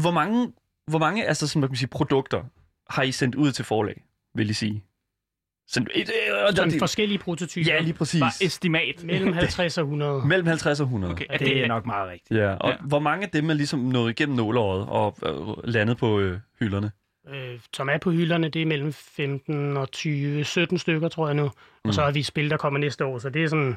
[0.00, 0.52] hvor mange,
[0.86, 2.42] hvor mange altså, sådan, hvad kan man sige, produkter
[2.90, 4.04] har I sendt ud til forlag,
[4.34, 4.84] vil I sige?
[5.68, 7.72] Sendt, et, øh, Sådan det- forskellige prototyper.
[7.74, 8.20] ja, lige præcis.
[8.20, 9.04] Bare estimat.
[9.04, 10.26] Mellem 50 og 100.
[10.26, 11.12] Mellem 50 og 100.
[11.12, 12.40] Okay, er Det er det, nok meget rigtigt.
[12.40, 12.76] Ja, og Ja.
[12.80, 16.90] hvor mange af dem er ligesom nået igennem nåleåret og øh, landet på øh, hylderne?
[17.34, 21.34] øh, som er på hylderne, det er mellem 15 og 20, 17 stykker, tror jeg
[21.34, 21.50] nu.
[21.84, 23.76] Og så har vi spil, der kommer næste år, så det er sådan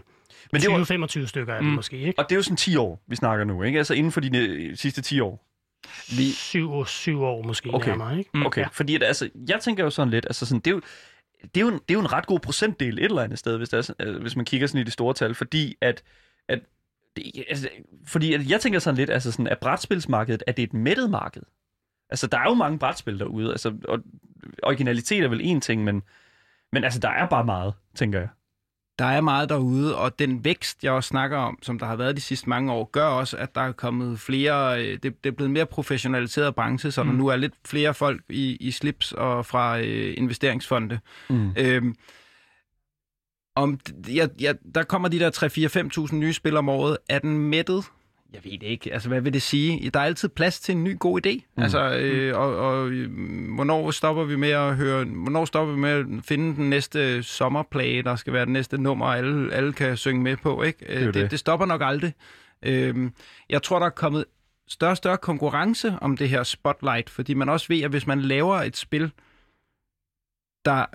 [0.52, 1.76] Men det var, 20-25 stykker af dem Mm.
[1.76, 2.14] måske, ikke?
[2.20, 3.78] og det er jo sådan 10 år, vi snakker nu, ikke?
[3.78, 5.44] Altså inden for de øh, sidste 10 år.
[6.18, 6.32] Vi...
[6.32, 7.90] 7, 7 år måske Okay.
[7.90, 8.30] nærmere, ikke?
[8.34, 8.68] Mm, Okay, ja.
[8.72, 10.82] fordi at, altså, jeg tænker jo sådan lidt, altså sådan, det er jo,
[11.42, 13.58] det er jo, en, det er jo en ret god procentdel et eller andet sted,
[13.58, 16.04] hvis, det er, øh, hvis man kigger sådan i de store tal, fordi at,
[16.48, 16.60] at
[17.16, 17.70] det, altså,
[18.06, 21.10] fordi at jeg tænker sådan lidt, altså sådan, at brætspilsmarkedet, at det er et mættet
[21.10, 21.42] marked.
[22.10, 24.00] Altså, der er jo mange brætspil derude, altså, og
[24.64, 26.04] originalitet er vel en ting, men,
[26.72, 28.30] men altså, der er bare meget, tænker jeg.
[29.00, 32.16] Der er meget derude, og den vækst, jeg også snakker om, som der har været
[32.16, 35.36] de sidste mange år, gør også, at der er kommet flere, øh, det, det er
[35.36, 37.10] blevet mere professionaliseret branche, så mm.
[37.10, 41.00] der nu er lidt flere folk i, i slips og fra øh, investeringsfonde.
[41.30, 41.52] Mm.
[41.58, 41.96] Øhm,
[43.56, 43.80] om,
[44.10, 46.98] jeg, jeg, der kommer de der 3-4-5.000 nye spil om året.
[47.10, 47.86] Er den mættet?
[48.34, 48.94] Jeg ved det ikke.
[48.94, 49.90] Altså, hvad vil det sige?
[49.90, 51.54] Der er altid plads til en ny god idé.
[51.58, 51.64] Mm.
[51.64, 53.10] Altså, øh, og, og øh,
[53.56, 58.04] hvornår stopper vi med at høre, hvornår stopper vi med at finde den næste sommerplage,
[58.04, 60.86] der skal være den næste nummer, alle, alle kan synge med på, ikke?
[60.90, 61.24] Øh, jo det, det.
[61.24, 61.32] det.
[61.32, 62.14] det stopper nok aldrig.
[62.66, 63.14] Øhm,
[63.50, 64.26] jeg tror, der er kommet
[64.68, 68.22] større og større konkurrence om det her spotlight, fordi man også ved, at hvis man
[68.22, 69.12] laver et spil,
[70.66, 70.86] der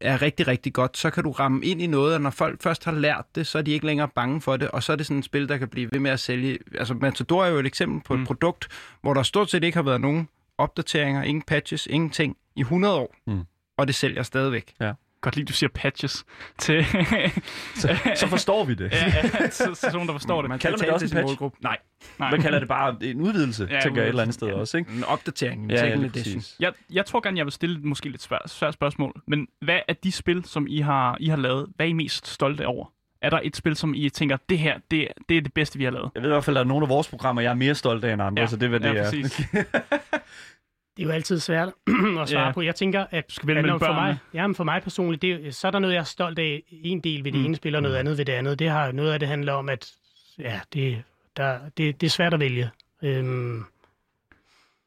[0.00, 2.84] er rigtig, rigtig godt, så kan du ramme ind i noget, og når folk først
[2.84, 5.06] har lært det, så er de ikke længere bange for det, og så er det
[5.06, 6.58] sådan et spil, der kan blive ved med at sælge.
[6.78, 8.26] Altså, Matador er jo et eksempel på et Mm.
[8.26, 8.68] produkt,
[9.02, 10.28] hvor der stort set ikke har været nogen
[10.58, 13.40] opdateringer, ingen patches, ingenting i 100 år, Mm.
[13.78, 14.74] og det sælger stadigvæk.
[15.20, 16.24] Godt lide, du siger patches
[16.58, 16.84] til...
[17.74, 18.92] Så, så forstår vi det.
[18.92, 20.48] ja, ja, så, så nogen, der forstår det.
[20.48, 21.24] Man Kalder det også en patch?
[21.26, 21.58] målgruppe.
[21.62, 21.78] Nej,
[22.18, 22.30] Nej.
[22.30, 24.60] Man kalder det bare en udvidelse, Ja, ja, tænker jeg et eller andet sted udvidelse.
[24.62, 24.92] også, ikke?
[24.92, 26.42] en opdatering, en Ja, ja, edition.
[26.60, 29.22] Jeg, jeg tror gerne, jeg vil stille måske lidt svært, svært spørgsmål.
[29.26, 32.26] Men hvad er de spil, som I har, I har lavet, hvad er I mest
[32.26, 32.92] stolte over?
[33.22, 35.84] Er der et spil, som I tænker, det her, det, det er det bedste, vi
[35.84, 36.10] har lavet?
[36.14, 37.74] Jeg ved i hvert fald, at der er nogle af vores programmer, jeg er mere
[37.74, 39.40] stolt af end andre, Ja, så det hvad det ja, præcis.
[40.96, 41.68] Det er jo altid svært
[42.20, 42.52] at svare Ja.
[42.52, 42.62] på.
[42.62, 44.00] Jeg tænker, at, skal at for, børnene.
[44.00, 46.62] mig, jamen for mig personligt, det, så er der noget, jeg er stolt af.
[46.70, 47.46] En del ved det Mm.
[47.46, 48.58] ene spil, og noget andet ved det andet.
[48.58, 49.92] Det har noget af det handler om, at
[50.38, 51.02] ja, det,
[51.36, 52.70] der, det, det er svært at vælge.
[53.02, 53.64] Øhm,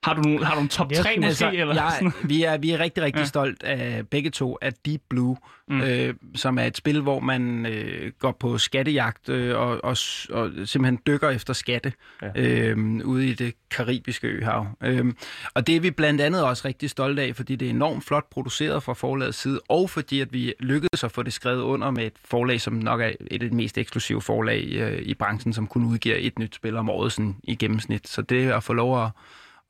[0.04, 1.46] Har du, nogle- har du en top Det er 3 sådan, måske?
[1.46, 2.12] Altså, eller jeg, sådan?
[2.30, 3.26] vi, er, vi er rigtig, rigtig Ja.
[3.26, 5.38] stolt af begge to af Deep Blue,
[5.72, 5.82] Mm.
[5.82, 9.98] øh, som er et spil, hvor man øh, går på skattejagt øh, og, og,
[10.32, 12.28] og simpelthen dykker efter skatte ja.
[12.36, 14.68] øh, ude i det karibiske øhav.
[14.84, 15.14] Øh,
[15.54, 18.30] og det er vi blandt andet også rigtig stolte af, fordi det er enormt flot
[18.32, 22.06] produceret fra forlagets side, og fordi at vi lykkedes at få det skrevet under med
[22.06, 25.68] et forlag, som nok er et af de mest eksklusive forlag øh, i branchen, som
[25.68, 28.08] kun udgiver et nyt spil om året sådan, i gennemsnit.
[28.08, 29.10] Så det at få lov at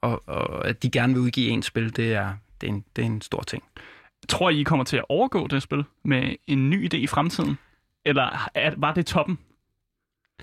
[0.01, 3.01] og, og at de gerne vil udgive en spil, det er, det er, en, det
[3.01, 3.63] er en stor ting.
[4.29, 7.57] Tror I, I kommer til at overgå det spil med en ny idé i fremtiden?
[8.05, 9.39] Eller er, var det toppen?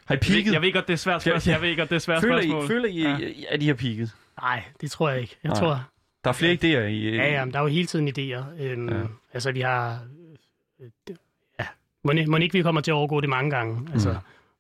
[0.05, 0.53] Har I Jeg ved, peaked?
[0.53, 1.53] jeg ved godt, det er svært spørgsmål.
[1.53, 2.65] Jeg ved godt, det er svært Føler spørgsmål.
[2.65, 3.19] I, føler I, Ja.
[3.49, 4.09] at I har peaked?
[4.43, 5.37] nej, det tror jeg ikke.
[5.43, 5.59] Jeg Nej.
[5.61, 5.85] tror,
[6.25, 7.17] Der er flere idéer i...
[7.17, 8.63] ja, ja, men der er jo hele tiden idéer.
[8.63, 9.03] Øhm, Ja.
[9.33, 9.99] Altså, vi har...
[11.09, 11.17] Det-
[11.61, 11.67] ja,
[12.05, 13.89] må, må ikke vi kommer til at overgå det mange gange.
[13.93, 14.11] Altså,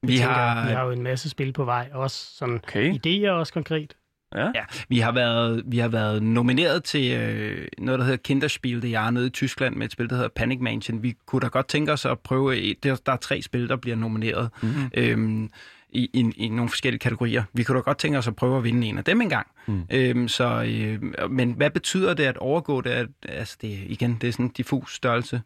[0.03, 0.09] Mm.
[0.09, 2.95] vi, Vi tænker, har- vi har jo en masse spil på vej, også sådan Okay.
[2.95, 3.97] idéer også konkret.
[4.35, 4.47] Ja.
[4.55, 8.95] Ja, vi har været, vi har været nomineret til øh, noget, der hedder Kinderspiel, det
[8.95, 11.03] er nede i Tyskland med et spil, der hedder Panic Mansion.
[11.03, 13.77] Vi kunne da godt tænke os at prøve, et, der, der er tre spil, der
[13.77, 14.69] bliver nomineret mm.
[14.95, 15.51] øhm,
[15.91, 17.45] i, i, i nogle forskellige kategorier.
[17.53, 19.47] Vi kunne da godt tænke os at prøve at vinde en af dem engang.
[19.67, 19.83] Mm.
[19.91, 22.91] Øhm, så, øh, men hvad betyder det at overgå det?
[22.91, 25.43] At, altså det igen, det er sådan en diffus størrelse.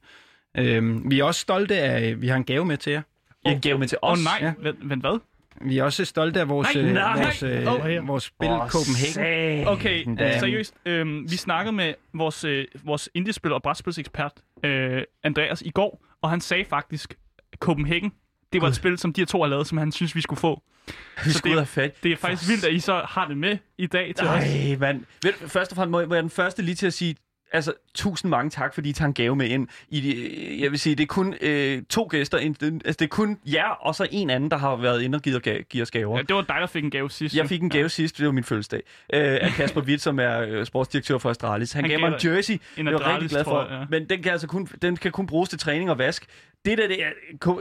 [0.57, 3.03] Øhm, vi er også stolte af, vi har en gave med til jer.
[3.47, 4.19] I gav med til Åh os.
[4.19, 4.69] oh, nej, Ja.
[4.69, 4.73] ja.
[4.83, 5.21] men hvad?
[5.65, 7.23] Vi er også stolte af vores, Nej, øh, nej.
[7.25, 8.09] vores, Åh.
[8.09, 9.69] vores spil Åh, Copenhagen.
[9.69, 10.39] Okay, da.
[10.39, 10.75] seriøst.
[10.87, 14.33] Øhm, vi snakkede med vores, øh, vores indiespil- og brætspilsekspert,
[14.65, 17.15] øh, Andreas, i går, og han sagde faktisk,
[17.59, 18.13] Copenhagen,
[18.53, 20.41] det var et spil, som de her to har lavet, som han synes, vi skulle
[20.41, 20.63] få.
[21.25, 22.03] Vi Så skulle det- have fat.
[22.03, 24.45] Det er faktisk vildt, at I så har det med i dag til os.
[24.45, 25.05] Nej, mand.
[25.47, 27.15] Først og fremmest må, må jeg den første lige til at sige,
[27.53, 29.69] altså, tusind mange tak, fordi I tager en gave med ind.
[29.89, 32.39] I, de- jeg vil sige, det er kun øh, to gæster.
[32.39, 35.23] En, altså, det er kun jer, og så en anden, der har været inde og
[35.23, 36.17] givet, ga- os gaver.
[36.17, 37.37] Ja, det var dig, der fik en gave sidst.
[37.37, 37.89] Jeg fik en gave ja.
[37.89, 38.81] sidst, det var min fødselsdag,
[39.15, 41.73] øh, af Kasper Witt, som er øh, sportsdirektør for Astralis.
[41.73, 43.51] Han, Han gav mig en jersey, en det var jeg rigtig glad for.
[43.51, 43.85] trøje, ja.
[43.91, 46.27] Men den kan, altså kun, den kan kun bruges til træning og vask.
[46.65, 47.11] Det der, det er,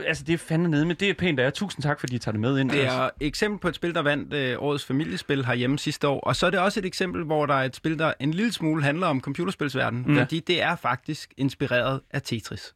[0.06, 1.50] altså, det er fandme nede, men det er pænt af jer.
[1.50, 2.70] Tusind tak, fordi I tager det med ind.
[2.70, 2.96] Det altså.
[2.98, 6.20] er et eksempel på et spil, der vandt øh, årets familiespil herhjemme sidste år.
[6.20, 8.52] Og så er det også et eksempel, hvor der er et spil, der en lille
[8.52, 10.04] smule handler om computerspilsverdenen.
[10.08, 10.16] Mm.
[10.16, 12.74] Fordi det er faktisk inspireret af Tetris.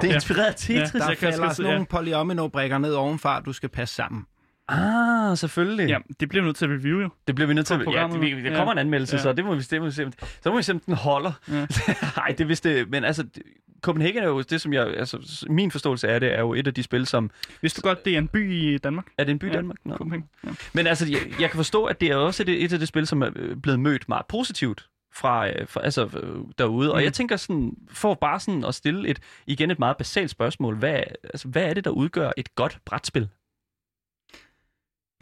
[0.00, 0.14] det er Ja.
[0.14, 0.74] inspireret af Tetris.
[0.94, 0.98] Ja.
[0.98, 0.98] Ja.
[0.98, 4.22] Der jeg falder også- nogle polyomino-brikker ned ovenfra, du skal passe sammen.
[4.68, 5.88] Ah, selvfølgelig.
[5.88, 7.08] Ja, det bliver vi nødt til at review jo.
[7.26, 7.84] Det bliver vi nødt til.
[7.84, 8.56] På Ja, det, vi- der Ja.
[8.56, 9.22] kommer en anmeldelse, Ja.
[9.22, 10.10] så det må vi, se.
[10.42, 11.32] Så må vi se, om den holder.
[11.48, 11.66] Ja.
[12.16, 12.90] Nej, det vidste det.
[12.90, 13.42] Men altså, det-
[13.84, 14.86] Copenhagen er jo det, som jeg...
[14.86, 17.30] Altså, min forståelse af det er jo et af de spil, som...
[17.62, 19.06] Vidste du godt, det er en by i Danmark?
[19.18, 19.76] Er det en by i Ja, Danmark?
[19.84, 19.96] Nå.
[19.96, 20.28] Copenhagen.
[20.44, 20.50] Ja.
[20.72, 23.06] Men altså, jeg, jeg kan forstå, at det er også et, et af de spil,
[23.06, 26.92] som er øh, blevet mødt meget positivt fra, øh, fra altså, øh, derude.
[26.92, 27.04] Og Mm.
[27.04, 30.76] jeg tænker sådan, for bare sådan at stille et, igen et meget basalt spørgsmål.
[30.76, 33.28] Hvad, altså, hvad er det, der udgør et godt brætspil?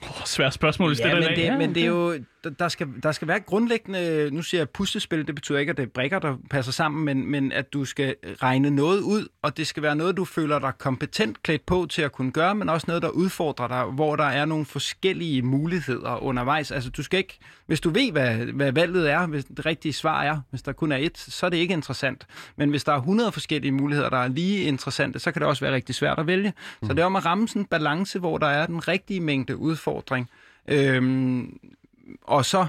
[0.03, 2.19] Oh, svært spørgsmål, hvis Ja, det er men, det, Ja, men det er jo,
[2.59, 5.83] der- skal, der skal være grundlæggende, nu siger jeg puslespil, det betyder ikke, at det
[5.83, 9.67] er brikker, der passer sammen, men, men at du skal regne noget ud, og det
[9.67, 12.85] skal være noget, du føler dig kompetent klædt på til at kunne gøre, men også
[12.89, 16.71] noget, der udfordrer dig, hvor der er nogle forskellige muligheder undervejs.
[16.71, 20.23] Altså du skal ikke, hvis du ved, hvad, hvad valget er, hvis det rigtige svar
[20.23, 22.27] er, hvis der kun er et, så er det ikke interessant.
[22.57, 25.65] Men hvis der er 100 forskellige muligheder, der er lige interessante, så kan det også
[25.65, 26.53] være rigtig svært at vælge.
[26.83, 29.57] Så det er om at ramme sådan en balance, hvor der er den rigtige mængde
[29.93, 30.31] udfordring.
[30.69, 31.59] Øhm,
[32.23, 32.67] og så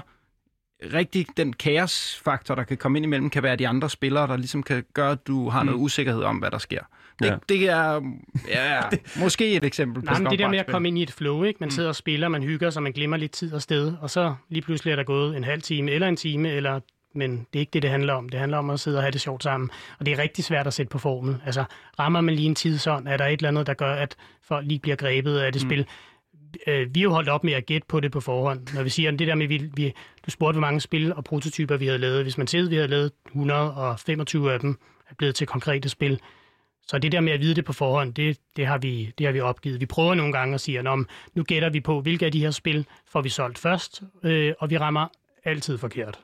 [0.92, 4.62] rigtig den kaosfaktor, der kan komme ind imellem, kan være de andre spillere, der ligesom
[4.62, 6.80] kan gøre, at du har noget usikkerhed om, hvad der sker.
[7.18, 7.36] Det, Ja.
[7.48, 8.00] det er
[8.48, 8.80] ja,
[9.22, 11.10] måske et eksempel på Nej, men sådan det der med at komme ind i et
[11.12, 11.56] flow, ikke?
[11.60, 14.34] Man sidder og spiller, man hygger sig, man glemmer lidt tid og sted, og så
[14.48, 16.80] lige pludselig er der gået en halv time eller en time, eller
[17.14, 18.28] men det er ikke det, det handler om.
[18.28, 19.70] Det handler om at sidde og have det sjovt sammen.
[19.98, 21.36] Og det er rigtig svært at sætte på formel.
[21.46, 21.64] Altså,
[21.98, 24.78] rammer man lige en tidsånd, er der et eller andet, der gør, at folk lige
[24.78, 25.68] bliver grebet af det mm.
[25.68, 25.86] spil.
[26.66, 28.74] Øh, vi er jo holdt op med at gætte på det på forhånd.
[28.74, 29.92] Når vi siger, at det der med, vi, vi,
[30.26, 32.22] du spurgte, hvor mange spil og prototyper vi havde lavet.
[32.22, 34.78] Hvis man siger, at vi havde lavet 125 af dem,
[35.10, 36.20] er blevet til konkrete spil,
[36.86, 39.32] så det der med at vide det på forhånd, det, det, har, vi, det har
[39.32, 39.80] vi opgivet.
[39.80, 40.84] Vi prøver nogle gange at sige, at
[41.34, 44.70] nu gætter vi på, hvilke af de her spil får vi solgt først, øh, og
[44.70, 45.06] vi rammer
[45.44, 46.20] altid forkert.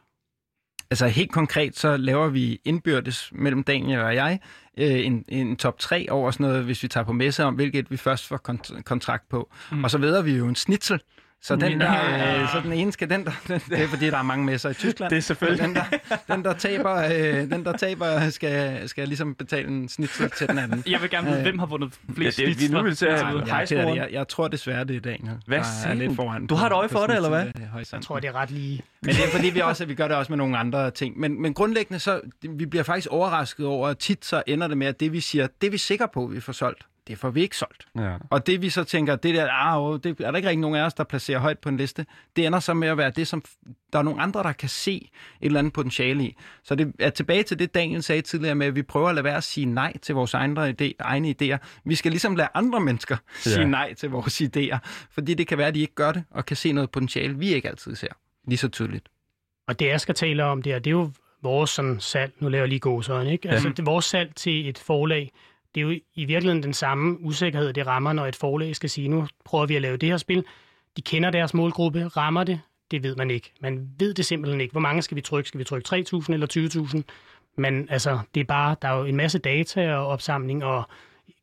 [0.91, 4.41] Altså helt konkret, så laver vi indbyrdes mellem Daniel og jeg
[4.79, 7.91] øh, en, en top 3 over sådan noget, hvis vi tager på messe om, hvilket
[7.91, 9.51] vi først får kont- kontrakt på.
[9.73, 9.85] Mm.
[9.85, 11.01] Og så ved vi jo en snitsel.
[11.43, 11.93] Så den der,
[12.43, 14.71] øh, så den ene skal den der, den, det er fordi, der er mange messer
[14.71, 15.11] i Tyskland.
[15.11, 15.65] Det er selvfølgelig.
[15.67, 15.85] Den der,
[16.35, 20.59] den der taber, øh, den der taber skal, skal ligesom betale en snitsel til den
[20.59, 20.83] anden.
[20.87, 22.79] Jeg vil gerne vide, hvem har vundet flest Ja, det- vi er snitsler?
[22.81, 23.57] nu nødt til at- ja.
[23.57, 26.15] Jeg, jeg, jeg, jeg tror desværre, det er Daniel, Hvad er lidt du?
[26.15, 26.47] foran.
[26.47, 27.47] Du har et øje for det, eller hvad?
[27.93, 28.83] Jeg tror, det er ret lige.
[29.03, 31.21] Men det er fordi, vi også vi gør det også med nogle andre ting.
[31.21, 34.87] Men, men grundlæggende, så vi bliver faktisk overrasket over, at tit så ender det med,
[34.87, 37.31] at det vi siger, det er vi sikre på, at vi får solgt, det får
[37.31, 37.87] vi ikke solgt.
[37.99, 38.17] Ja.
[38.31, 40.77] Og det vi så tænker, det der, ah, åh, det er der ikke rigtig nogen
[40.77, 42.07] af os, der placerer højt på en liste,
[42.37, 43.43] det ender så med at være det, som
[43.93, 44.93] der er nogle andre, der kan se
[45.41, 46.37] et eller andet potentiale i.
[46.65, 49.25] Så det er tilbage til det, Daniel sagde tidligere med, at vi prøver at lade
[49.25, 51.57] være at sige nej til vores egne, idé, egne idéer.
[51.85, 53.51] Vi skal ligesom lade andre mennesker Ja.
[53.51, 54.79] sige nej til vores idéer,
[55.11, 57.55] fordi det kan være, at de ikke gør det, og kan se noget potentiale, vi
[57.55, 58.13] ikke altid ser
[58.49, 59.09] lige så tydeligt.
[59.69, 61.11] Og det, jeg skal tale om, det er, det er jo
[61.43, 62.33] vores sådan, salg.
[62.41, 63.49] Nu laver jeg lige gåsøjne, ikke?
[63.49, 65.31] Altså, det, vores salg til et forlag,
[65.75, 69.09] det er jo i virkeligheden den samme usikkerhed, det rammer, når et forlag skal sige,
[69.09, 70.45] nu prøver vi at lave det her spil.
[70.97, 72.61] De kender deres målgruppe, rammer det,
[72.91, 73.53] det ved man ikke.
[73.61, 74.73] Man ved det simpelthen ikke.
[74.73, 75.49] Hvor mange skal vi trykke?
[75.49, 76.47] Skal vi trykke 3.000 eller
[76.95, 77.03] 20.000?
[77.57, 80.83] Men altså, det er bare, der er jo en masse data og opsamling og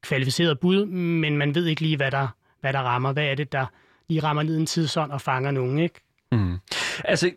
[0.01, 2.27] kvalificeret bud, men man ved ikke lige, hvad der,
[2.61, 3.13] hvad der rammer.
[3.13, 3.65] Hvad er det, der
[4.07, 5.99] lige rammer ned en tidsånd og fanger nogen, ikke?
[6.31, 6.57] Mm.
[7.03, 7.31] Altså,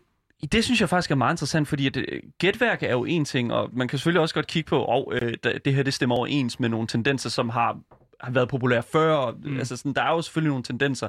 [0.46, 3.52] det synes jeg faktisk er meget interessant, fordi at, øh, gætværk er jo en ting,
[3.52, 5.34] og man kan selvfølgelig også godt kigge på, og øh,
[5.64, 7.78] det her det stemmer overens med nogle tendenser, som har,
[8.20, 9.14] har været populære før.
[9.14, 9.58] Og, mm.
[9.58, 11.08] Altså, sådan, der er jo selvfølgelig nogle tendenser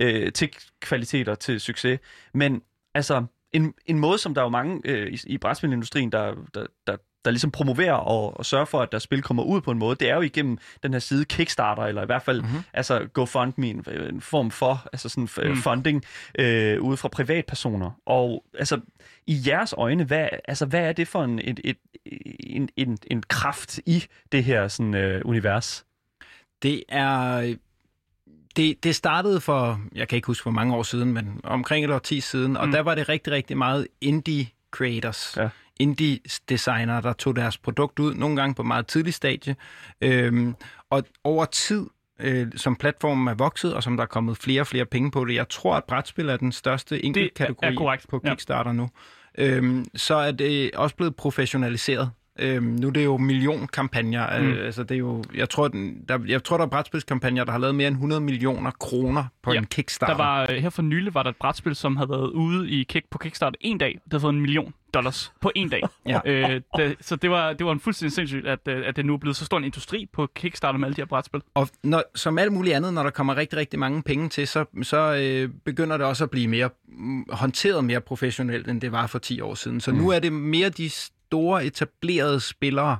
[0.00, 0.50] øh, til
[0.80, 2.00] kvaliteter, til succes.
[2.34, 2.62] Men
[2.94, 6.66] altså, en, en måde, som der er jo mange øh, i, i brætspillindustrien, der, der,
[6.86, 9.78] der, der ligesom promoverer og, og sørger for, at der spil kommer ud på en
[9.78, 12.62] måde, det er jo igennem den her side Kickstarter, eller i hvert fald mm-hmm.
[12.72, 15.56] altså GoFundMe, en, en form for altså sådan, mm.
[15.56, 16.04] funding
[16.38, 17.90] øh, ude fra privatpersoner.
[18.06, 18.80] Og altså,
[19.26, 21.76] i jeres øjne, hvad, altså, hvad er det for en, et, et,
[22.40, 25.84] en, en, en kraft i det her sådan, øh, univers?
[26.62, 27.54] Det er...
[28.56, 31.90] Det, det startede for, jeg kan ikke huske hvor mange år siden, men omkring et
[31.90, 32.72] år 10 siden, og Mm.
[32.72, 35.48] der var det rigtig, rigtig meget indie creators, Ja.
[35.78, 36.18] Indie
[36.48, 39.56] designere, der tog deres produkt ud, nogle gange på meget tidlig stadie.
[40.00, 40.54] Øhm,
[40.90, 41.86] og over tid,
[42.20, 45.24] øh, som platformen er vokset, og som der er kommet flere og flere penge på
[45.24, 48.30] det, jeg tror, at brætspil er den største enkeltkategori korrekt, på ja.
[48.30, 48.88] Kickstarter nu.
[49.38, 52.10] øhm, så er det også blevet professionaliseret.
[52.40, 54.40] Øhm, nu er det jo millionkampagner.
[54.40, 54.46] Mm.
[54.46, 57.52] Øh, altså det er jo, jeg tror, den, der, jeg tror, der er brætspilskampagner, der
[57.52, 60.14] har lavet mere end 100 millioner kroner på Ja, en Kickstarter.
[60.16, 62.82] Der var, øh, her for nylig var der et brætspil, som havde været ude i
[62.82, 63.92] kick på Kickstarter en dag.
[63.92, 65.82] Det havde fået en million dollars på en dag.
[66.06, 66.20] Ja.
[66.24, 69.14] øh, det, så det var, det var en fuldstændig sindssygt, at, øh, at det nu
[69.14, 71.40] er blevet så stor en industri på Kickstarter med alle de her brætspil.
[71.54, 74.64] Og når, som alt muligt andet, når der kommer rigtig, rigtig mange penge til, så,
[74.82, 79.06] så øh, begynder det også at blive mere mm, håndteret mere professionelt, end det var
[79.06, 79.80] for 10 år siden.
[79.80, 79.98] Så mm.
[79.98, 82.98] nu er det mere de store etablerede spillere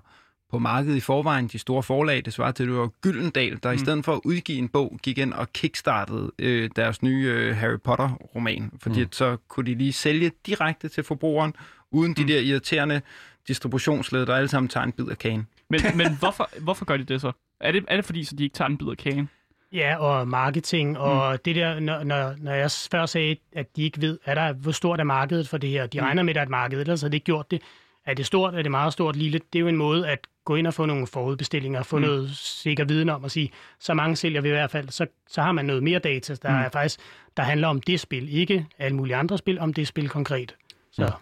[0.51, 3.69] på markedet i forvejen, de store forlag, det svarer til, at det var Gyldendal, der
[3.69, 3.75] mm.
[3.75, 7.57] i stedet for at udgive en bog, gik ind og kickstartede øh, deres nye øh,
[7.57, 8.71] Harry Potter-roman.
[8.81, 9.13] Fordi mm.
[9.13, 11.55] så kunne de lige sælge direkte til forbrugeren,
[11.93, 13.01] uden de der irriterende
[13.49, 15.47] distributionsled, der alle sammen tager en bid af kagen.
[15.71, 17.33] Men, men hvorfor, hvorfor gør de det så?
[17.61, 19.29] Er det, er det fordi, så de ikke tager en bid af kagen?
[19.73, 21.39] Ja, og marketing, og mm.
[21.45, 24.73] det der, når, når, når jeg før sagde, at de ikke ved, er der, hvor
[24.73, 25.87] stort er markedet for det her.
[25.87, 26.05] De Mm.
[26.05, 27.63] regner med, at der er et marked, ellers har de ikke gjort det.
[28.07, 29.39] Er det stort, er det meget stort, lille?
[29.53, 32.03] Det er jo en måde at gå ind og få nogle forudbestillinger, få Mm.
[32.03, 32.09] mm.
[32.09, 35.43] noget sikker viden om at sige, så mange sælger vi i hvert fald, så, så
[35.43, 36.57] har man noget mere data, der Mm.
[36.57, 36.63] mm.
[36.63, 37.01] er faktisk,
[37.37, 40.55] der handler om det spil, ikke alle mulige andre spil, om det spil konkret.
[40.93, 41.13] Så Mm.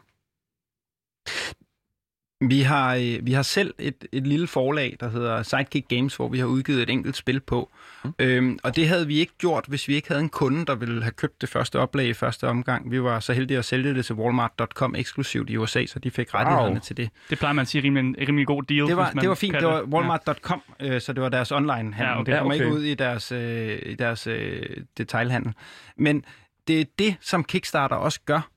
[2.41, 6.29] Vi har, øh, vi har selv et, et lille forlag, der hedder Sidekick Games, hvor
[6.29, 7.71] vi har udgivet et enkelt spil på.
[8.05, 8.15] Mm.
[8.19, 11.03] Øhm, og det havde vi ikke gjort, hvis vi ikke havde en kunde, der ville
[11.03, 12.91] have købt det første oplag i første omgang.
[12.91, 16.35] Vi var så heldige at sælge det til Walmart.com eksklusivt i USA, så de fik
[16.35, 16.81] rettighederne Wow.
[16.81, 17.11] til det.
[17.31, 18.87] Det plejer man at sige rimelig, en rimelig god deal.
[18.87, 19.55] Det var, det var fint.
[19.55, 22.13] Det var Walmart.com, øh, så det var deres online-handel.
[22.13, 22.33] Ja, okay.
[22.33, 22.55] Det okay.
[22.55, 24.63] ikke ud i deres, øh, i deres øh,
[24.99, 25.53] detailhandel.
[25.97, 26.25] Men
[26.69, 28.49] det er det, som Kickstarter også gør.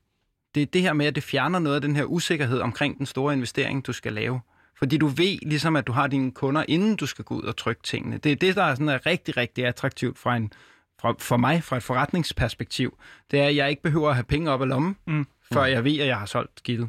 [0.54, 3.06] Det er det her med, at det fjerner noget af den her usikkerhed omkring den
[3.06, 4.40] store investering, du skal lave.
[4.78, 7.56] Fordi du ved ligesom, at du har dine kunder, inden du skal gå ud og
[7.56, 8.18] trykke tingene.
[8.18, 10.52] Det er det, der er, sådan, er rigtig, rigtig attraktivt fra en,
[11.00, 12.98] fra, for mig fra et forretningsperspektiv.
[13.30, 15.26] Det er, at jeg ikke behøver at have penge op af lommen, Mm.
[15.52, 16.88] før jeg ved, at jeg har solgt skidtet.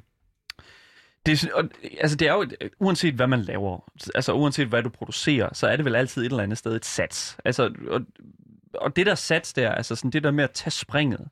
[1.26, 4.89] Det og, altså det er jo, et, uanset hvad man laver, altså uanset hvad du
[4.89, 7.38] producerer, så er det vel altid et eller andet sted et sats.
[7.45, 8.01] Altså, og,
[8.74, 11.28] og det der sats der, altså sådan det der med at tage springet,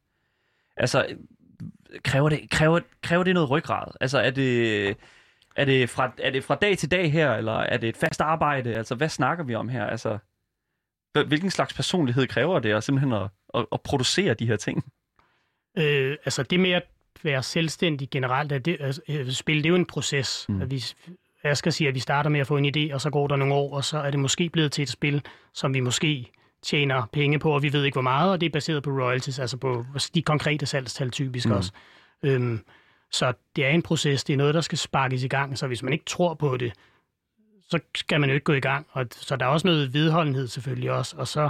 [0.78, 1.06] altså
[2.03, 3.88] kræver det, kræver, kræver det noget ryggrad?
[4.01, 4.89] Altså er det,
[5.55, 8.22] er, det fra, er det fra dag til dag her, eller er det et fast
[8.22, 8.74] arbejde?
[8.74, 9.86] Altså hvad snakker vi om her?
[9.86, 10.18] Altså,
[11.14, 14.86] hvil- hvilken slags personlighed kræver det at simpelthen at, at, at producere de her ting?
[15.78, 16.84] Øh, altså det med at
[17.24, 20.45] være selvstændig generelt, at det, altså, øh, spil, det er jo en proces.
[20.49, 20.62] Mm.
[20.62, 20.84] At vi,
[21.43, 23.53] Asger siger, at vi starter med at få en idé, og så går der nogle
[23.53, 26.32] år, og så er det måske blevet til et spil, som vi måske
[26.64, 29.39] tjener penge på, og vi ved ikke hvor meget, og det er baseret på royalties,
[29.39, 29.86] altså på
[30.16, 31.51] de konkrete salgstal typisk Mm.
[31.51, 31.72] også.
[32.24, 32.66] Øhm,
[33.12, 35.84] så det er en proces, det er noget, der skal sparkes i gang, så hvis
[35.84, 36.74] man ikke tror på det,
[37.70, 38.88] så skal man jo ikke gå i gang.
[38.91, 41.49] Og, så der er også noget vedholdenhed selvfølgelig også, og så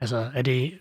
[0.00, 0.80] altså, er det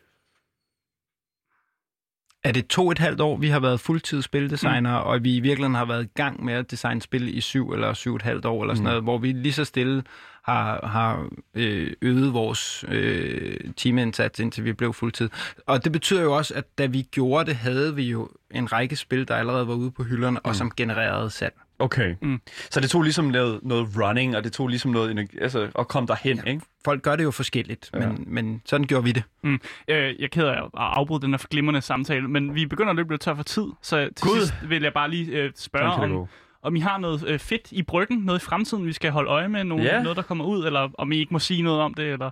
[2.43, 5.07] er det to og et halvt år, vi har været fuldtids spildesigner, mm.
[5.09, 7.93] og vi i virkeligheden har været i gang med at designe spil i syv eller
[7.93, 8.87] syv og et halvt år, eller sådan Mm.
[8.89, 10.03] noget, hvor vi lige så stille
[10.49, 15.29] har, har øh, øget vores øh, timeindsats, indtil vi blev fuldtid.
[15.67, 18.95] Og det betyder jo også, at da vi gjorde det, havde vi jo en række
[18.95, 20.49] spil, der allerede var ude på hylderne, mm.
[20.49, 21.53] og som genererede salg.
[21.79, 22.15] Okay.
[22.21, 22.41] Mm.
[22.71, 25.87] Så det tog ligesom noget, noget running, og det tog ligesom noget energi, altså at
[25.87, 26.51] komme derhen, ja.
[26.51, 26.61] ikke?
[26.85, 27.99] Folk gør det jo forskelligt, Ja.
[28.01, 28.07] ja.
[28.07, 29.23] men, men sådan gjorde vi det.
[29.43, 32.95] Øh, jeg er ked af at afbryde den her glimrende samtale, men vi begynder at
[32.95, 34.39] løbe lidt tør for tid, så til Gud.
[34.39, 36.27] sidst vil jeg bare lige øh, spørge, om.
[36.63, 39.47] Om I har noget øh, fedt i bryggen, noget i fremtiden, vi skal holde øje
[39.49, 40.01] med, noget, Ja.
[40.03, 42.29] noget der kommer ud, eller om I ikke må sige noget om det, eller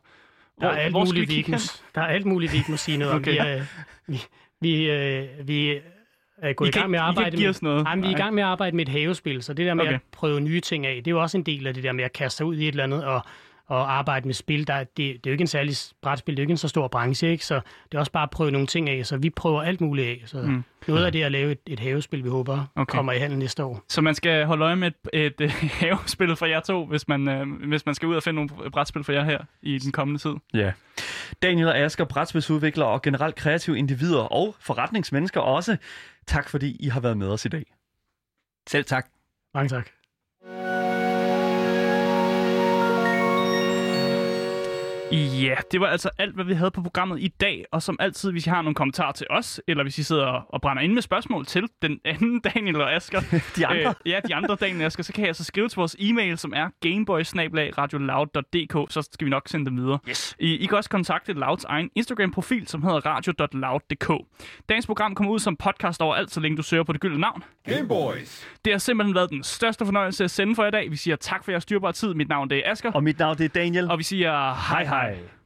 [0.62, 1.58] Der er, alt hvor muligt, vi ikke må,
[1.96, 3.20] der er alt muligt, vi ikke må sige noget om.
[3.20, 3.32] Okay.
[3.32, 3.64] Vi, er,
[4.08, 4.22] vi,
[4.62, 5.80] vi, øh, vi
[6.38, 7.54] er gået I i gang med at arbejde med...
[7.62, 7.84] noget?
[7.84, 9.74] Nej, men vi er i gang med at arbejde med et havespil, så det der
[9.74, 9.94] med okay.
[9.94, 12.04] at prøve nye ting af, det er jo også en del af det der med
[12.04, 13.22] at kaste sig ud i et eller andet og,
[13.68, 14.68] og arbejde med spil.
[14.68, 16.58] Der, er- det, det er jo ikke en særlig brætspil, det er jo ikke en
[16.58, 17.46] så stor branche, ikke?
[17.46, 17.56] så
[17.92, 20.24] det er også bare at prøve nogle ting af, så vi prøver alt muligt af.
[20.26, 20.64] Så Mm.
[20.88, 22.92] noget af det at lave et, et havespil, vi håber Okay.
[22.96, 23.84] kommer i handel næste år.
[23.90, 25.52] Så man skal holde øje med et, et, et
[25.82, 29.04] havespil for jer to, hvis man, øh, hvis man skal ud og finde nogle brætspil
[29.04, 30.34] for jer her i den kommende tid.
[30.54, 30.72] Ja.
[31.42, 35.78] Daniel og Asger, brætspilsudviklere og generelt kreative individer og forretningsmennesker også.
[36.28, 37.66] Tak fordi I har været med os i dag.
[38.70, 39.08] Selv tak.
[39.54, 39.90] Mange tak.
[45.12, 47.66] Ja, det var altså alt, hvad vi havde på programmet i dag.
[47.72, 50.62] Og som altid, hvis I har nogle kommentarer til os, eller hvis I sidder og
[50.62, 53.22] brænder ind med spørgsmål til den anden Daniel og Asger,
[53.56, 53.90] De andre?
[53.90, 56.38] Øh, ja, de andre Daniel og Asger, så kan jeg altså skrive til vores e-mail,
[56.38, 57.24] som er gameboy
[58.90, 60.00] så skal vi nok sende dem videre.
[60.10, 60.36] Yes.
[60.40, 64.12] I, I kan også kontakte Louds egen Instagram-profil, som hedder radio.loud.dk.
[64.70, 67.44] Dagens program kommer ud som podcast overalt, så længe du søger på det gyldne navn.
[67.66, 68.48] Gameboys.
[68.66, 70.92] Det har simpelthen været den største fornøjelse at sende for i dag.
[70.92, 72.14] Vi siger tak for jeres dyrbare tid.
[72.14, 72.92] Mit navn det er Asger.
[72.92, 73.92] Og mit navn det er Daniel.
[73.92, 74.32] Og vi siger
[74.70, 74.97] hej hej.
[75.02, 75.37] Hej.